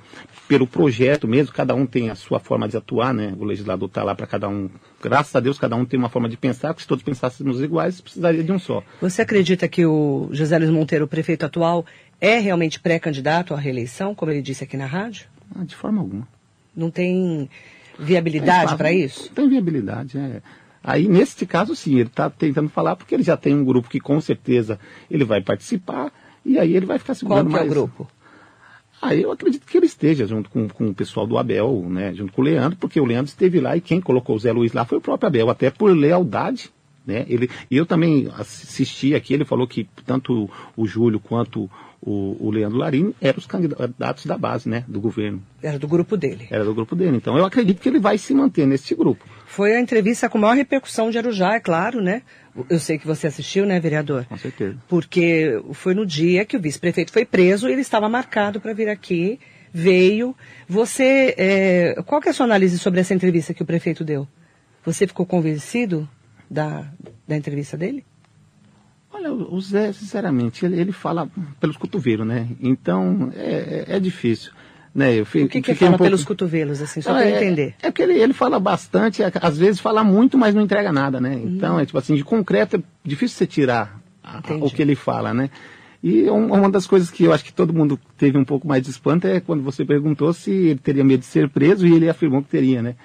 pelo 0.52 0.68
projeto 0.68 1.30
mesmo, 1.30 1.54
cada 1.54 1.74
um 1.74 1.86
tem 1.86 2.10
a 2.10 2.16
sua 2.16 2.38
forma 2.38 2.68
de 2.68 2.76
atuar, 2.76 3.14
né? 3.14 3.34
O 3.40 3.46
legislador 3.46 3.88
está 3.88 4.04
lá 4.04 4.14
para 4.14 4.28
cada 4.28 4.50
um. 4.50 4.70
Graças 5.02 5.34
a 5.34 5.40
Deus, 5.40 5.58
cada 5.58 5.78
um 5.78 5.86
tem 5.86 5.98
uma 5.98 6.10
forma 6.10 6.28
de 6.28 6.36
pensar, 6.36 6.74
porque 6.74 6.82
se 6.82 6.88
todos 6.90 7.06
pensássemos 7.06 7.62
iguais, 7.62 8.02
precisaria 8.02 8.44
de 8.44 8.52
um 8.52 8.60
só. 8.60 8.84
Você 9.00 9.22
acredita 9.22 9.66
que 9.70 9.86
o 9.86 10.28
José 10.34 10.58
Luiz 10.58 10.70
Monteiro, 10.70 11.06
o 11.06 11.08
prefeito 11.08 11.46
atual, 11.46 11.86
é 12.20 12.38
realmente 12.38 12.82
pré-candidato 12.82 13.54
à 13.54 13.58
reeleição, 13.58 14.14
como 14.14 14.30
ele 14.30 14.42
disse 14.42 14.66
aqui 14.66 14.76
na 14.76 14.86
rádio? 14.86 15.26
Ah, 15.58 15.64
de 15.64 15.74
forma 15.74 16.02
alguma. 16.02 16.28
Não 16.76 16.92
tem 16.92 17.50
viabilidade 17.98 18.76
para 18.76 18.92
isso? 18.92 19.28
Não 19.28 19.34
tem 19.34 19.48
viabilidade, 19.48 20.18
é. 20.18 20.42
Aí, 20.84 21.08
neste 21.08 21.46
caso, 21.46 21.74
sim, 21.78 21.94
ele 21.94 22.10
está 22.10 22.30
tentando 22.30 22.68
falar 22.68 22.98
porque 22.98 23.16
ele 23.16 23.24
já 23.24 23.38
tem 23.38 23.56
um 23.56 23.64
grupo 23.64 23.90
que 23.90 24.02
com 24.02 24.20
certeza 24.20 24.78
ele 25.10 25.24
vai 25.24 25.40
participar 25.40 26.12
e 26.46 26.60
aí 26.60 26.76
ele 26.76 26.86
vai 26.86 27.00
ficar 27.00 27.14
segurando 27.14 27.50
Qual 27.50 27.62
que 27.64 27.68
mais. 27.68 27.68
é 27.68 27.72
o 27.72 27.74
grupo? 27.74 28.08
Aí 29.02 29.24
eu 29.24 29.32
acredito 29.32 29.66
que 29.66 29.78
ele 29.78 29.88
esteja 29.88 30.28
junto 30.28 30.50
com, 30.50 30.68
com, 30.70 30.90
o 30.90 30.94
pessoal 30.94 31.26
do 31.26 31.38
Abel, 31.38 31.88
né, 31.90 32.14
junto 32.14 32.32
com 32.32 32.42
o 32.42 32.46
Leandro, 32.46 32.78
porque 32.78 33.00
o 33.00 33.06
Leandro 33.06 33.30
esteve 33.30 33.60
lá 33.60 33.76
e 33.76 33.82
quem 33.82 34.00
colocou 34.00 34.36
o 34.36 34.40
Zé 34.40 34.52
Luiz 34.52 34.74
lá 34.74 34.86
foi 34.86 35.00
o 35.00 35.02
próprio 35.02 35.28
Abel, 35.28 35.50
até 35.50 35.72
por 35.72 35.92
lealdade. 35.92 36.70
Né? 37.06 37.26
Ele, 37.28 37.50
e 37.70 37.78
eu 37.78 37.86
também 37.86 38.30
assisti 38.38 39.16
aqui, 39.16 39.34
ele 39.34 39.44
falou 39.44 39.68
que 39.68 39.90
tanto 40.06 40.48
o 40.78 40.86
Júlio 40.86 41.20
quanto 41.20 41.68
o, 42.02 42.36
o 42.40 42.50
Leandro 42.50 42.80
Larim 42.80 43.14
eram 43.22 43.38
os 43.38 43.46
candidatos 43.46 44.26
da 44.26 44.38
base, 44.38 44.68
né, 44.68 44.84
do 44.88 45.00
governo. 45.00 45.42
Era 45.62 45.78
do 45.78 45.88
grupo 45.88 46.18
dele. 46.18 46.48
Era 46.50 46.66
do 46.66 46.74
grupo 46.74 46.96
dele. 46.96 47.18
Então 47.18 47.38
eu 47.38 47.46
acredito 47.46 47.80
que 47.80 47.88
ele 47.88 48.00
vai 48.00 48.18
se 48.18 48.34
manter 48.34 48.66
nesse 48.66 48.96
grupo. 48.96 49.24
Foi 49.46 49.76
a 49.76 49.80
entrevista 49.80 50.28
com 50.28 50.38
maior 50.38 50.56
repercussão 50.56 51.12
de 51.12 51.18
Arujá, 51.18 51.54
é 51.56 51.60
claro, 51.60 52.02
né? 52.02 52.24
Eu 52.70 52.80
sei 52.80 52.98
que 52.98 53.06
você 53.06 53.28
assistiu, 53.28 53.66
né, 53.66 53.80
vereador? 53.80 54.26
Com 54.26 54.38
certeza. 54.38 54.78
Porque 54.88 55.62
foi 55.74 55.94
no 55.94 56.06
dia 56.06 56.44
que 56.44 56.58
o 56.58 56.60
vice-prefeito 56.60 57.12
foi 57.12 57.24
preso 57.24 57.70
e 57.70 57.72
ele 57.72 57.82
estava 57.82 58.10
marcado 58.10 58.60
para 58.60 58.74
vir 58.74 58.90
aqui, 58.90 59.40
veio. 59.72 60.36
Você, 60.68 61.36
é... 61.38 62.02
qual 62.06 62.20
que 62.20 62.28
é 62.28 62.32
a 62.32 62.34
sua 62.34 62.46
análise 62.46 62.78
sobre 62.80 63.00
essa 63.00 63.14
entrevista 63.14 63.54
que 63.54 63.62
o 63.62 63.66
prefeito 63.66 64.04
deu? 64.04 64.28
Você 64.84 65.06
ficou 65.06 65.26
convencido 65.26 66.10
da, 66.50 66.92
da 67.28 67.38
entrevista 67.38 67.78
dele? 67.78 68.04
Olha, 69.22 69.34
o 69.34 69.62
Zé, 69.62 69.94
sinceramente, 69.94 70.66
ele, 70.66 70.80
ele 70.80 70.92
fala 70.92 71.30
pelos 71.60 71.78
cotovelos, 71.78 72.26
né? 72.26 72.48
Então, 72.60 73.32
é, 73.36 73.86
é, 73.88 73.96
é 73.98 74.00
difícil. 74.00 74.52
Né? 74.94 75.14
Eu 75.14 75.24
o 75.24 75.48
que, 75.48 75.62
que 75.62 75.76
fala 75.76 75.92
um 75.92 75.94
pouco... 75.94 76.04
pelos 76.04 76.26
cotovelos, 76.26 76.82
assim, 76.82 77.02
só 77.02 77.14
para 77.14 77.26
é, 77.26 77.36
entender? 77.36 77.76
É 77.82 77.92
porque 77.92 78.02
ele, 78.02 78.14
ele 78.20 78.34
fala 78.34 78.60
bastante, 78.60 79.22
é, 79.24 79.32
às 79.42 79.58
vezes 79.58 79.80
fala 79.80 80.04
muito, 80.04 80.38
mas 80.38 80.56
não 80.56 80.64
entrega 80.64 80.92
nada, 80.92 81.22
né? 81.22 81.40
Então, 81.42 81.80
é 81.80 81.86
tipo 81.86 81.98
assim, 81.98 82.16
de 82.16 82.24
concreto 82.24 82.78
é 82.78 82.84
difícil 83.04 83.38
você 83.38 83.48
tirar 83.48 84.02
a, 84.24 84.42
o 84.60 84.70
que 84.70 84.82
ele 84.82 84.96
fala, 84.96 85.34
né? 85.34 85.50
E 86.04 86.24
uma 86.30 86.70
das 86.70 86.88
coisas 86.88 87.12
que 87.12 87.26
eu 87.26 87.32
acho 87.32 87.46
que 87.46 87.54
todo 87.54 87.72
mundo 87.72 87.98
teve 88.18 88.36
um 88.36 88.44
pouco 88.44 88.68
mais 88.68 88.82
de 88.82 88.90
espanto 88.90 89.28
é 89.28 89.40
quando 89.40 89.62
você 89.62 89.86
perguntou 89.86 90.34
se 90.34 90.52
ele 90.52 90.80
teria 90.80 91.04
medo 91.04 91.20
de 91.20 91.28
ser 91.28 91.48
preso 91.48 91.86
e 91.86 91.94
ele 91.94 92.10
afirmou 92.10 92.42
que 92.42 92.50
teria, 92.50 92.82
né? 92.82 92.96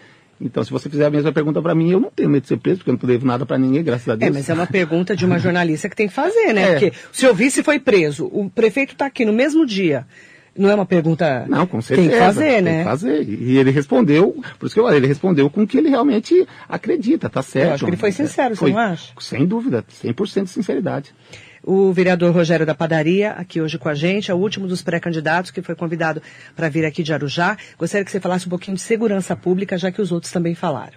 Então, 0.40 0.62
se 0.62 0.70
você 0.70 0.88
fizer 0.90 1.06
a 1.06 1.10
mesma 1.10 1.32
pergunta 1.32 1.62
para 1.62 1.74
mim, 1.74 1.90
eu 1.90 2.00
não 2.00 2.10
tenho 2.10 2.28
medo 2.28 2.42
de 2.42 2.48
ser 2.48 2.58
preso, 2.58 2.78
porque 2.78 2.90
eu 2.90 2.98
não 3.00 3.08
devo 3.08 3.26
nada 3.26 3.46
para 3.46 3.56
ninguém, 3.56 3.82
graças 3.82 4.08
a 4.08 4.12
é, 4.12 4.16
Deus. 4.16 4.30
É, 4.30 4.38
mas 4.38 4.48
é 4.48 4.54
uma 4.54 4.66
pergunta 4.66 5.16
de 5.16 5.24
uma 5.24 5.38
jornalista 5.40 5.88
que 5.88 5.96
tem 5.96 6.08
que 6.08 6.14
fazer, 6.14 6.52
né? 6.52 6.62
É. 6.62 6.72
Porque 6.72 6.92
se 7.12 7.24
eu 7.24 7.34
vi 7.34 7.50
se 7.50 7.62
foi 7.62 7.78
preso, 7.78 8.26
o 8.26 8.50
prefeito 8.50 8.92
está 8.92 9.06
aqui 9.06 9.24
no 9.24 9.32
mesmo 9.32 9.64
dia. 9.64 10.06
Não 10.58 10.70
é 10.70 10.74
uma 10.74 10.86
pergunta. 10.86 11.44
Não, 11.48 11.66
com 11.66 11.82
certeza. 11.82 12.08
Tem 12.08 12.18
que 12.18 12.24
fazer, 12.24 12.50
tem 12.50 12.62
né? 12.62 12.70
Tem 12.70 12.78
que 12.78 12.84
fazer. 12.84 13.22
E 13.22 13.58
ele 13.58 13.70
respondeu, 13.70 14.42
por 14.58 14.66
isso 14.66 14.74
que 14.74 14.80
eu 14.80 14.84
falei, 14.84 14.98
ele 14.98 15.06
respondeu 15.06 15.50
com 15.50 15.62
o 15.62 15.66
que 15.66 15.76
ele 15.76 15.88
realmente 15.88 16.46
acredita, 16.68 17.28
tá 17.28 17.42
certo. 17.42 17.68
Eu 17.68 17.74
acho 17.74 17.84
que 17.84 17.90
ele 17.90 17.96
foi 17.96 18.12
sincero, 18.12 18.56
foi, 18.56 18.70
você 18.70 18.74
não 18.74 18.80
acha? 18.80 19.12
Sem 19.20 19.46
dúvida, 19.46 19.84
100% 20.02 20.44
de 20.44 20.50
sinceridade. 20.50 21.14
O 21.68 21.92
vereador 21.92 22.32
Rogério 22.32 22.64
da 22.64 22.76
Padaria, 22.76 23.32
aqui 23.32 23.60
hoje 23.60 23.76
com 23.76 23.88
a 23.88 23.94
gente, 23.94 24.30
é 24.30 24.34
o 24.34 24.36
último 24.36 24.68
dos 24.68 24.82
pré-candidatos 24.82 25.50
que 25.50 25.60
foi 25.60 25.74
convidado 25.74 26.22
para 26.54 26.68
vir 26.68 26.84
aqui 26.84 27.02
de 27.02 27.12
Arujá. 27.12 27.58
Gostaria 27.76 28.04
que 28.04 28.10
você 28.12 28.20
falasse 28.20 28.46
um 28.46 28.50
pouquinho 28.50 28.76
de 28.76 28.82
segurança 28.84 29.34
pública, 29.34 29.76
já 29.76 29.90
que 29.90 30.00
os 30.00 30.12
outros 30.12 30.30
também 30.30 30.54
falaram. 30.54 30.96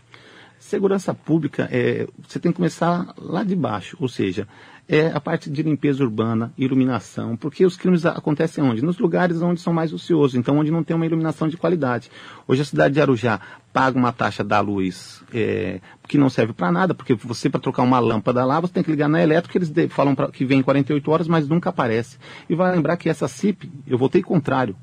Segurança 0.59 1.11
pública, 1.11 1.67
é, 1.71 2.05
você 2.21 2.39
tem 2.39 2.51
que 2.51 2.57
começar 2.57 3.15
lá 3.17 3.43
de 3.43 3.55
baixo, 3.55 3.97
ou 3.99 4.07
seja, 4.07 4.47
é 4.91 5.11
a 5.13 5.21
parte 5.21 5.51
de 5.51 5.61
limpeza 5.61 6.03
urbana, 6.03 6.51
iluminação, 6.57 7.37
porque 7.37 7.63
os 7.63 7.77
crimes 7.77 8.07
acontecem 8.07 8.63
onde? 8.63 8.83
Nos 8.83 8.97
lugares 8.97 9.39
onde 9.39 9.61
são 9.61 9.71
mais 9.71 9.93
ociosos, 9.93 10.33
então 10.33 10.57
onde 10.57 10.71
não 10.71 10.83
tem 10.83 10.95
uma 10.95 11.05
iluminação 11.05 11.47
de 11.47 11.55
qualidade. 11.55 12.09
Hoje 12.47 12.63
a 12.63 12.65
cidade 12.65 12.95
de 12.95 13.01
Arujá 13.01 13.39
paga 13.71 13.99
uma 13.99 14.11
taxa 14.11 14.43
da 14.43 14.59
luz 14.59 15.23
é, 15.31 15.79
que 16.07 16.17
não 16.17 16.27
serve 16.27 16.53
para 16.53 16.71
nada, 16.71 16.95
porque 16.95 17.13
você 17.13 17.51
para 17.51 17.59
trocar 17.59 17.83
uma 17.83 17.99
lâmpada 17.99 18.43
lá, 18.43 18.59
você 18.59 18.73
tem 18.73 18.81
que 18.81 18.89
ligar 18.89 19.07
na 19.07 19.21
elétrica, 19.21 19.59
eles 19.59 19.71
falam 19.93 20.15
pra, 20.15 20.31
que 20.31 20.43
vem 20.43 20.63
48 20.63 21.11
horas, 21.11 21.27
mas 21.27 21.47
nunca 21.47 21.69
aparece. 21.69 22.17
E 22.49 22.55
vai 22.55 22.75
lembrar 22.75 22.97
que 22.97 23.09
essa 23.09 23.27
CIP, 23.27 23.71
eu 23.85 23.97
votei 23.97 24.23
contrário. 24.23 24.75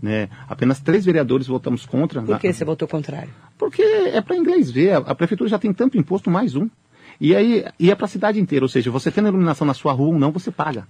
Né? 0.00 0.30
Apenas 0.48 0.80
três 0.80 1.04
vereadores 1.04 1.46
votamos 1.46 1.84
contra. 1.84 2.22
Por 2.22 2.38
que 2.38 2.48
na... 2.48 2.54
você 2.54 2.64
votou 2.64 2.88
contrário? 2.88 3.28
Porque 3.58 3.82
é 3.82 4.22
para 4.22 4.34
inglês 4.34 4.70
ver. 4.70 4.92
A, 4.92 4.96
a 4.98 5.14
prefeitura 5.14 5.50
já 5.50 5.58
tem 5.58 5.70
tanto 5.74 5.98
imposto, 5.98 6.30
mais 6.30 6.56
um. 6.56 6.66
E 7.20 7.36
aí 7.36 7.64
e 7.78 7.90
é 7.90 7.94
para 7.94 8.06
a 8.06 8.08
cidade 8.08 8.40
inteira, 8.40 8.64
ou 8.64 8.68
seja, 8.68 8.90
você 8.90 9.10
tendo 9.10 9.28
iluminação 9.28 9.66
na 9.66 9.74
sua 9.74 9.92
rua 9.92 10.08
ou 10.08 10.18
não, 10.18 10.32
você 10.32 10.50
paga. 10.50 10.86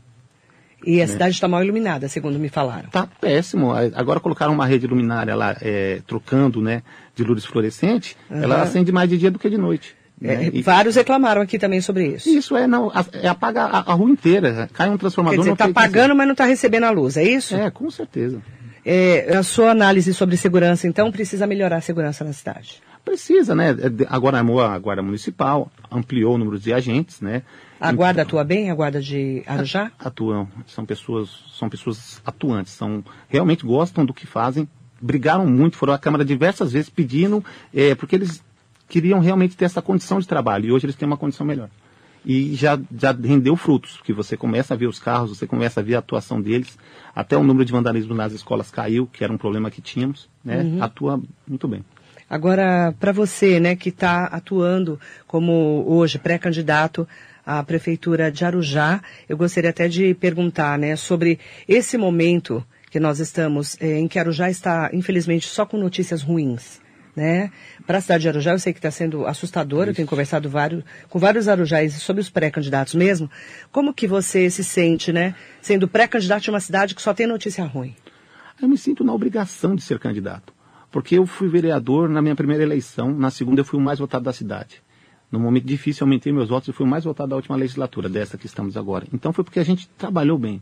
E 0.86 1.02
a 1.02 1.06
né? 1.06 1.12
cidade 1.12 1.34
está 1.34 1.46
mal 1.46 1.62
iluminada, 1.62 2.08
segundo 2.08 2.38
me 2.38 2.48
falaram. 2.48 2.86
Está 2.86 3.06
péssimo. 3.20 3.72
Agora 3.94 4.20
colocaram 4.20 4.52
uma 4.52 4.64
rede 4.64 4.86
luminária 4.86 5.34
lá, 5.34 5.56
é, 5.60 6.00
trocando, 6.06 6.62
né, 6.62 6.82
de 7.14 7.22
luzes 7.22 7.44
fluorescentes, 7.44 8.16
uhum. 8.30 8.42
ela 8.42 8.62
acende 8.62 8.90
mais 8.90 9.08
de 9.08 9.18
dia 9.18 9.30
do 9.30 9.38
que 9.38 9.50
de 9.50 9.58
noite. 9.58 9.94
Né? 10.20 10.46
É, 10.46 10.50
e... 10.52 10.62
Vários 10.62 10.96
reclamaram 10.96 11.42
aqui 11.42 11.58
também 11.58 11.80
sobre 11.80 12.06
isso. 12.06 12.28
Isso 12.28 12.56
é, 12.56 12.66
não, 12.66 12.92
é 13.12 13.28
apaga 13.28 13.64
a, 13.64 13.78
a, 13.78 13.94
rua 13.94 14.10
inteira, 14.10 14.68
cai 14.72 14.88
um 14.90 14.96
transformador. 14.96 15.44
Quer 15.44 15.52
dizer, 15.52 15.52
está 15.52 15.68
pagando, 15.68 16.14
mas 16.14 16.26
não 16.26 16.32
está 16.32 16.44
recebendo 16.44 16.84
a 16.84 16.90
luz, 16.90 17.16
é 17.16 17.24
isso? 17.24 17.54
É, 17.54 17.70
com 17.70 17.90
certeza. 17.90 18.40
É, 18.84 19.36
a 19.36 19.42
sua 19.42 19.70
análise 19.70 20.12
sobre 20.14 20.36
segurança, 20.36 20.86
então, 20.86 21.10
precisa 21.12 21.46
melhorar 21.46 21.76
a 21.76 21.80
segurança 21.80 22.24
na 22.24 22.32
cidade. 22.32 22.82
Precisa, 23.04 23.54
né? 23.54 23.70
É, 23.70 24.06
agora 24.08 24.38
a 24.38 24.78
Guarda 24.78 25.02
Municipal 25.02 25.70
ampliou 25.90 26.34
o 26.34 26.38
número 26.38 26.58
de 26.58 26.72
agentes, 26.72 27.20
né? 27.20 27.42
A 27.80 27.92
guarda 27.92 28.22
atua 28.22 28.44
bem, 28.44 28.70
a 28.70 28.74
guarda 28.74 29.00
de 29.00 29.42
Arujá? 29.46 29.90
Atuam, 29.98 30.46
são 30.66 30.84
pessoas, 30.84 31.30
são 31.58 31.68
pessoas 31.70 32.20
atuantes, 32.26 32.74
são, 32.74 33.02
realmente 33.26 33.64
gostam 33.64 34.04
do 34.04 34.12
que 34.12 34.26
fazem, 34.26 34.68
brigaram 35.00 35.46
muito, 35.46 35.78
foram 35.78 35.94
à 35.94 35.98
Câmara 35.98 36.24
diversas 36.24 36.72
vezes 36.72 36.90
pedindo, 36.90 37.42
é, 37.74 37.94
porque 37.94 38.16
eles 38.16 38.44
queriam 38.86 39.18
realmente 39.20 39.56
ter 39.56 39.64
essa 39.64 39.80
condição 39.80 40.20
de 40.20 40.28
trabalho, 40.28 40.66
e 40.66 40.72
hoje 40.72 40.84
eles 40.84 40.96
têm 40.96 41.06
uma 41.06 41.16
condição 41.16 41.46
melhor. 41.46 41.70
E 42.24 42.54
já, 42.54 42.78
já 42.94 43.12
rendeu 43.12 43.56
frutos, 43.56 43.98
que 44.04 44.12
você 44.12 44.36
começa 44.36 44.74
a 44.74 44.76
ver 44.76 44.86
os 44.86 44.98
carros, 44.98 45.30
você 45.30 45.46
começa 45.46 45.80
a 45.80 45.82
ver 45.82 45.94
a 45.94 46.00
atuação 46.00 46.38
deles, 46.38 46.78
até 47.14 47.34
o 47.34 47.42
número 47.42 47.64
de 47.64 47.72
vandalismo 47.72 48.14
nas 48.14 48.34
escolas 48.34 48.70
caiu, 48.70 49.08
que 49.10 49.24
era 49.24 49.32
um 49.32 49.38
problema 49.38 49.70
que 49.70 49.80
tínhamos, 49.80 50.28
né? 50.44 50.62
Uhum. 50.62 50.82
Atua 50.82 51.22
muito 51.48 51.66
bem. 51.66 51.82
Agora, 52.30 52.94
para 53.00 53.10
você, 53.10 53.58
né, 53.58 53.74
que 53.74 53.88
está 53.88 54.26
atuando 54.26 55.00
como 55.26 55.84
hoje 55.88 56.16
pré-candidato 56.16 57.06
à 57.44 57.60
prefeitura 57.64 58.30
de 58.30 58.44
Arujá, 58.44 59.02
eu 59.28 59.36
gostaria 59.36 59.70
até 59.70 59.88
de 59.88 60.14
perguntar, 60.14 60.78
né, 60.78 60.94
sobre 60.94 61.40
esse 61.66 61.98
momento 61.98 62.64
que 62.88 63.00
nós 63.00 63.18
estamos, 63.18 63.76
eh, 63.80 63.98
em 63.98 64.06
que 64.06 64.16
Arujá 64.16 64.48
está, 64.48 64.90
infelizmente, 64.92 65.48
só 65.48 65.66
com 65.66 65.76
notícias 65.76 66.22
ruins. 66.22 66.80
Né? 67.16 67.50
Para 67.84 67.98
a 67.98 68.00
cidade 68.00 68.22
de 68.22 68.28
Arujá, 68.28 68.52
eu 68.52 68.58
sei 68.60 68.72
que 68.72 68.78
está 68.78 68.92
sendo 68.92 69.26
assustador, 69.26 69.82
Isso. 69.82 69.90
eu 69.90 69.94
tenho 69.96 70.08
conversado 70.08 70.48
vários, 70.48 70.84
com 71.08 71.18
vários 71.18 71.48
arujáis 71.48 71.94
sobre 71.94 72.22
os 72.22 72.30
pré-candidatos 72.30 72.94
mesmo. 72.94 73.28
Como 73.72 73.92
que 73.92 74.06
você 74.06 74.48
se 74.48 74.62
sente, 74.62 75.12
né, 75.12 75.34
sendo 75.60 75.88
pré-candidato 75.88 76.44
de 76.44 76.50
uma 76.50 76.60
cidade 76.60 76.94
que 76.94 77.02
só 77.02 77.12
tem 77.12 77.26
notícia 77.26 77.64
ruim? 77.64 77.96
Eu 78.62 78.68
me 78.68 78.78
sinto 78.78 79.02
na 79.02 79.12
obrigação 79.12 79.74
de 79.74 79.82
ser 79.82 79.98
candidato. 79.98 80.59
Porque 80.90 81.16
eu 81.16 81.26
fui 81.26 81.48
vereador 81.48 82.08
na 82.08 82.20
minha 82.20 82.34
primeira 82.34 82.62
eleição, 82.62 83.12
na 83.12 83.30
segunda 83.30 83.60
eu 83.60 83.64
fui 83.64 83.78
o 83.78 83.82
mais 83.82 83.98
votado 83.98 84.24
da 84.24 84.32
cidade. 84.32 84.82
No 85.30 85.38
momento 85.38 85.64
difícil, 85.64 86.04
aumentei 86.04 86.32
meus 86.32 86.48
votos 86.48 86.68
e 86.68 86.72
fui 86.72 86.84
o 86.84 86.88
mais 86.88 87.04
votado 87.04 87.30
da 87.30 87.36
última 87.36 87.56
legislatura, 87.56 88.08
dessa 88.08 88.36
que 88.36 88.46
estamos 88.46 88.76
agora. 88.76 89.06
Então 89.12 89.32
foi 89.32 89.44
porque 89.44 89.60
a 89.60 89.64
gente 89.64 89.88
trabalhou 89.90 90.36
bem. 90.36 90.60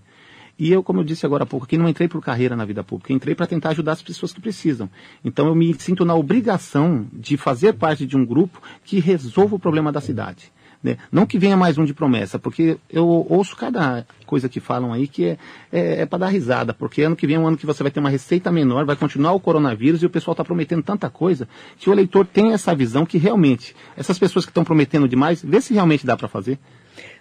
E 0.59 0.73
eu, 0.73 0.83
como 0.83 1.01
eu 1.01 1.05
disse 1.05 1.25
agora 1.25 1.45
há 1.45 1.47
pouco, 1.47 1.65
aqui 1.65 1.79
não 1.79 1.89
entrei 1.89 2.09
por 2.09 2.21
carreira 2.21 2.57
na 2.57 2.65
vida 2.65 2.83
pública, 2.83 3.13
entrei 3.13 3.35
para 3.35 3.47
tentar 3.47 3.71
ajudar 3.71 3.93
as 3.93 4.03
pessoas 4.03 4.33
que 4.33 4.41
precisam. 4.41 4.91
Então 5.25 5.47
eu 5.47 5.55
me 5.55 5.73
sinto 5.75 6.05
na 6.05 6.15
obrigação 6.17 7.07
de 7.13 7.37
fazer 7.37 7.75
parte 7.75 8.05
de 8.05 8.17
um 8.17 8.27
grupo 8.27 8.61
que 8.85 8.99
resolva 8.99 9.55
o 9.55 9.59
problema 9.59 9.93
da 9.93 10.01
cidade. 10.01 10.53
Né? 10.83 10.97
Não 11.11 11.27
que 11.27 11.39
venha 11.39 11.57
mais 11.57 11.77
um 11.77 11.85
de 11.85 11.93
promessa, 11.93 12.39
porque 12.39 12.79
eu 12.89 13.27
ouço 13.29 13.57
cada 13.57 14.07
coisa 14.25 14.49
que 14.49 14.61
falam 14.61 14.93
aí 14.93 15.09
que 15.09 15.25
é, 15.25 15.39
é, 15.73 16.03
é 16.03 16.07
para 16.07 16.21
dar 16.21 16.29
risada, 16.29 16.73
porque 16.73 17.03
ano 17.03 17.17
que 17.17 17.27
vem 17.27 17.35
é 17.35 17.39
um 17.39 17.49
ano 17.49 17.57
que 17.57 17.67
você 17.67 17.83
vai 17.83 17.91
ter 17.91 17.99
uma 17.99 18.09
receita 18.09 18.53
menor, 18.53 18.85
vai 18.85 18.95
continuar 18.95 19.33
o 19.33 19.41
coronavírus 19.41 20.03
e 20.03 20.07
o 20.07 20.11
pessoal 20.11 20.35
está 20.35 20.45
prometendo 20.45 20.83
tanta 20.83 21.11
coisa 21.11 21.49
que 21.79 21.91
o 21.91 21.93
eleitor 21.93 22.25
tem 22.25 22.53
essa 22.53 22.75
visão 22.77 23.05
que 23.05 23.19
realmente, 23.19 23.75
essas 23.97 24.19
pessoas 24.19 24.45
que 24.45 24.51
estão 24.51 24.63
prometendo 24.63 25.09
demais, 25.09 25.43
vê 25.43 25.61
se 25.61 25.75
realmente 25.75 26.07
dá 26.07 26.17
para 26.17 26.29
fazer. 26.29 26.59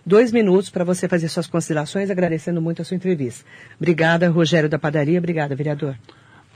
Dois 0.05 0.31
minutos 0.31 0.69
para 0.69 0.83
você 0.83 1.07
fazer 1.07 1.27
suas 1.27 1.47
considerações, 1.47 2.11
agradecendo 2.11 2.61
muito 2.61 2.81
a 2.81 2.85
sua 2.85 2.95
entrevista. 2.95 3.43
Obrigada, 3.77 4.29
Rogério 4.29 4.69
da 4.69 4.77
Padaria. 4.77 5.17
Obrigada, 5.17 5.55
vereador. 5.55 5.97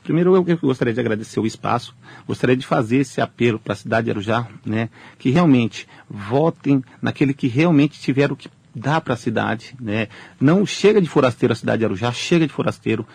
Primeiro, 0.04 0.36
eu 0.36 0.58
gostaria 0.58 0.94
de 0.94 1.00
agradecer 1.00 1.40
o 1.40 1.46
espaço, 1.46 1.96
gostaria 2.28 2.58
de 2.58 2.66
fazer 2.66 2.98
esse 2.98 3.22
apelo 3.22 3.60
para 3.60 3.74
a 3.74 3.76
cidade 3.76 4.06
de 4.06 4.12
Arujá, 4.12 4.48
né, 4.66 4.90
que 5.20 5.30
realmente 5.30 5.88
votem 6.10 6.84
naquele 7.02 7.34
que 7.34 7.48
realmente 7.48 8.00
tiver 8.00 8.32
o 8.32 8.36
que 8.36 8.50
dar 8.74 9.02
para 9.02 9.14
a 9.14 9.18
cidade, 9.18 9.76
né? 9.80 10.08
Não 10.40 10.66
chega 10.66 11.02
de 11.02 11.10
forasteiro 11.10 11.52
a 11.52 11.56
cidade 11.56 11.80
de 11.80 11.86
Arujá, 11.86 12.12
chega 12.12 12.48
de 12.48 12.54
forasteiro. 12.54 13.06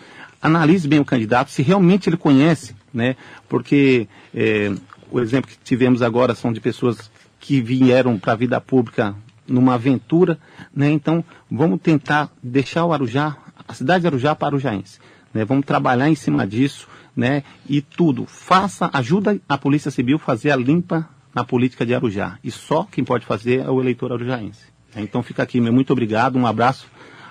Analise 0.41 0.87
bem 0.87 0.99
o 0.99 1.05
candidato, 1.05 1.49
se 1.49 1.63
realmente 1.63 2.07
ele 2.07 2.17
conhece, 2.17 2.75
né? 2.93 3.15
Porque 3.49 4.07
é, 4.33 4.71
o 5.09 5.19
exemplo 5.19 5.49
que 5.49 5.57
tivemos 5.63 6.01
agora 6.01 6.35
são 6.35 6.53
de 6.53 6.61
pessoas 6.61 7.09
que 7.39 7.59
vieram 7.59 8.19
para 8.19 8.33
a 8.33 8.35
vida 8.35 8.61
pública 8.61 9.15
numa 9.47 9.73
aventura, 9.75 10.37
né? 10.73 10.91
Então, 10.91 11.23
vamos 11.49 11.81
tentar 11.81 12.29
deixar 12.43 12.85
o 12.85 12.93
Arujá, 12.93 13.35
a 13.67 13.73
cidade 13.73 14.01
de 14.01 14.07
Arujá 14.07 14.35
para 14.35 14.49
Arujaense. 14.49 14.99
Né? 15.37 15.45
Vamos 15.45 15.65
trabalhar 15.67 16.09
em 16.09 16.15
cima 16.15 16.47
disso, 16.47 16.87
né? 17.15 17.43
E 17.69 17.79
tudo. 17.79 18.25
Faça, 18.25 18.89
ajuda 18.91 19.39
a 19.47 19.55
Polícia 19.55 19.91
Civil 19.91 20.17
a 20.17 20.19
fazer 20.19 20.49
a 20.49 20.55
limpa 20.55 21.07
na 21.33 21.43
política 21.43 21.85
de 21.85 21.93
Arujá. 21.93 22.39
E 22.43 22.49
só 22.49 22.87
quem 22.91 23.03
pode 23.03 23.23
fazer 23.23 23.59
é 23.59 23.69
o 23.69 23.79
eleitor 23.79 24.11
arujaense. 24.11 24.65
Então 24.95 25.21
fica 25.21 25.43
aqui, 25.43 25.61
meu 25.61 25.71
muito 25.71 25.93
obrigado, 25.93 26.39
um 26.39 26.47
abraço 26.47 26.87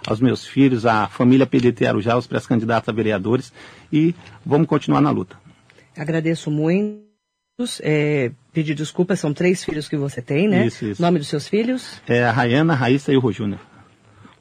aos 0.07 0.21
meus 0.21 0.47
filhos, 0.47 0.87
à 0.87 1.09
família 1.09 1.45
PDT 1.45 1.85
Arujá, 1.85 2.17
os 2.17 2.29
pré-candidatos 2.29 2.89
a 2.89 2.93
vereadores 2.93 3.53
e 3.93 4.15
vamos 4.45 4.69
continuar 4.69 5.01
na 5.01 5.11
luta. 5.11 5.37
Agradeço 5.97 6.49
muito. 6.49 7.05
É, 7.81 8.31
pedir 8.53 8.75
desculpas, 8.75 9.19
são 9.19 9.33
três 9.33 9.65
filhos 9.65 9.89
que 9.89 9.97
você 9.97 10.23
tem, 10.23 10.47
né? 10.47 10.67
Isso, 10.67 10.85
isso. 10.85 11.03
Nome 11.03 11.19
dos 11.19 11.27
seus 11.27 11.49
filhos? 11.49 12.01
É 12.07 12.23
a 12.23 12.31
Rayana, 12.31 12.75
a 12.75 12.77
Raíssa 12.77 13.13
e 13.13 13.17
o 13.17 13.21
Rô 13.21 13.33
Júnior. 13.33 13.59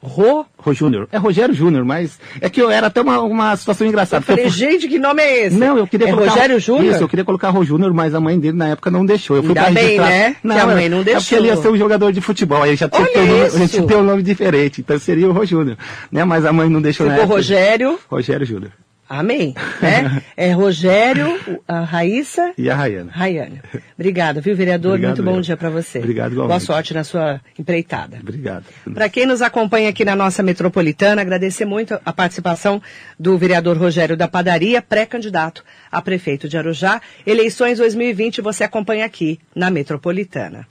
Rô? 0.06 0.46
Rô 0.56 0.72
Júnior. 0.72 1.08
É 1.10 1.18
Rogério 1.18 1.54
Júnior, 1.54 1.84
mas 1.84 2.18
é 2.40 2.48
que 2.48 2.62
eu 2.62 2.70
era 2.70 2.86
até 2.86 3.00
uma, 3.00 3.20
uma 3.20 3.56
situação 3.56 3.86
engraçada. 3.86 4.22
Eu 4.22 4.26
falei, 4.26 4.48
gente, 4.48 4.86
que 4.88 4.98
nome 4.98 5.22
é 5.22 5.46
esse? 5.46 5.56
Não, 5.56 5.76
eu 5.76 5.86
queria 5.86 6.08
é 6.08 6.12
colocar... 6.12 6.30
Rogério 6.30 6.60
Júnior? 6.60 6.94
Isso, 6.94 7.02
eu 7.02 7.08
queria 7.08 7.24
colocar 7.24 7.50
Rô 7.50 7.64
Júnior, 7.64 7.92
mas 7.92 8.14
a 8.14 8.20
mãe 8.20 8.38
dele 8.38 8.56
na 8.56 8.68
época 8.68 8.90
não 8.90 9.04
deixou. 9.04 9.36
Eu 9.36 9.42
fui 9.42 9.50
Ainda 9.50 9.62
pra 9.62 9.70
bem, 9.70 9.98
registrar. 9.98 10.08
né? 10.08 10.36
Que 10.42 10.60
a 10.60 10.66
mãe 10.66 10.88
não 10.88 10.98
É 10.98 11.02
porque 11.02 11.12
deixou. 11.14 11.38
ele 11.38 11.48
ia 11.48 11.56
ser 11.56 11.68
um 11.68 11.76
jogador 11.76 12.12
de 12.12 12.20
futebol, 12.20 12.62
aí 12.62 12.76
já 12.76 12.88
tinha 12.88 13.06
ter 13.06 13.96
um 13.96 14.02
nome, 14.02 14.20
um 14.20 14.22
diferente, 14.22 14.80
então 14.80 14.98
seria 14.98 15.28
o 15.28 15.32
Rô 15.32 15.44
Júnior. 15.44 15.76
Né? 16.10 16.24
Mas 16.24 16.44
a 16.44 16.52
mãe 16.52 16.68
não 16.68 16.80
deixou 16.80 17.06
na 17.06 17.12
Ficou 17.12 17.24
época. 17.24 17.36
Rogério. 17.36 17.98
Rogério 18.08 18.46
Júnior. 18.46 18.72
Amém. 19.08 19.54
Né? 19.80 20.22
É 20.36 20.52
Rogério, 20.52 21.38
a 21.66 21.80
Raíssa. 21.80 22.52
E 22.58 22.68
a 22.68 22.74
Rayana. 22.74 23.10
Rayane. 23.12 23.60
Obrigada, 23.98 24.40
viu, 24.40 24.54
vereador? 24.54 24.92
Obrigado, 24.92 25.16
Muito 25.16 25.22
bom 25.30 25.36
eu. 25.36 25.40
dia 25.42 25.56
para 25.56 25.70
você. 25.70 25.98
Obrigado, 25.98 26.32
Boa 26.34 26.44
igualmente. 26.44 26.64
sorte 26.64 26.92
na 26.94 27.04
sua 27.04 27.40
empreitada. 27.58 28.18
Obrigado. 28.20 28.64
Para 28.92 29.08
quem 29.08 29.24
nos 29.26 29.40
acompanha 29.40 29.88
aqui 29.88 30.04
na 30.04 30.14
nossa 30.14 30.42
metropolitana, 30.42 31.22
agradecer 31.22 31.64
muito 31.64 31.98
a 32.04 32.12
participação 32.12 32.82
do 33.18 33.38
vereador 33.38 33.76
Rogério 33.78 34.16
da 34.16 34.28
Padaria, 34.28 34.82
pré-candidato 34.82 35.64
a 35.90 36.02
prefeito 36.02 36.48
de 36.48 36.58
Arujá. 36.58 37.00
Eleições 37.26 37.78
2020 37.78 38.40
você 38.42 38.64
acompanha 38.64 39.06
aqui 39.06 39.38
na 39.54 39.70
metropolitana. 39.70 40.66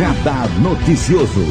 Radar 0.00 0.48
Noticioso. 0.62 1.44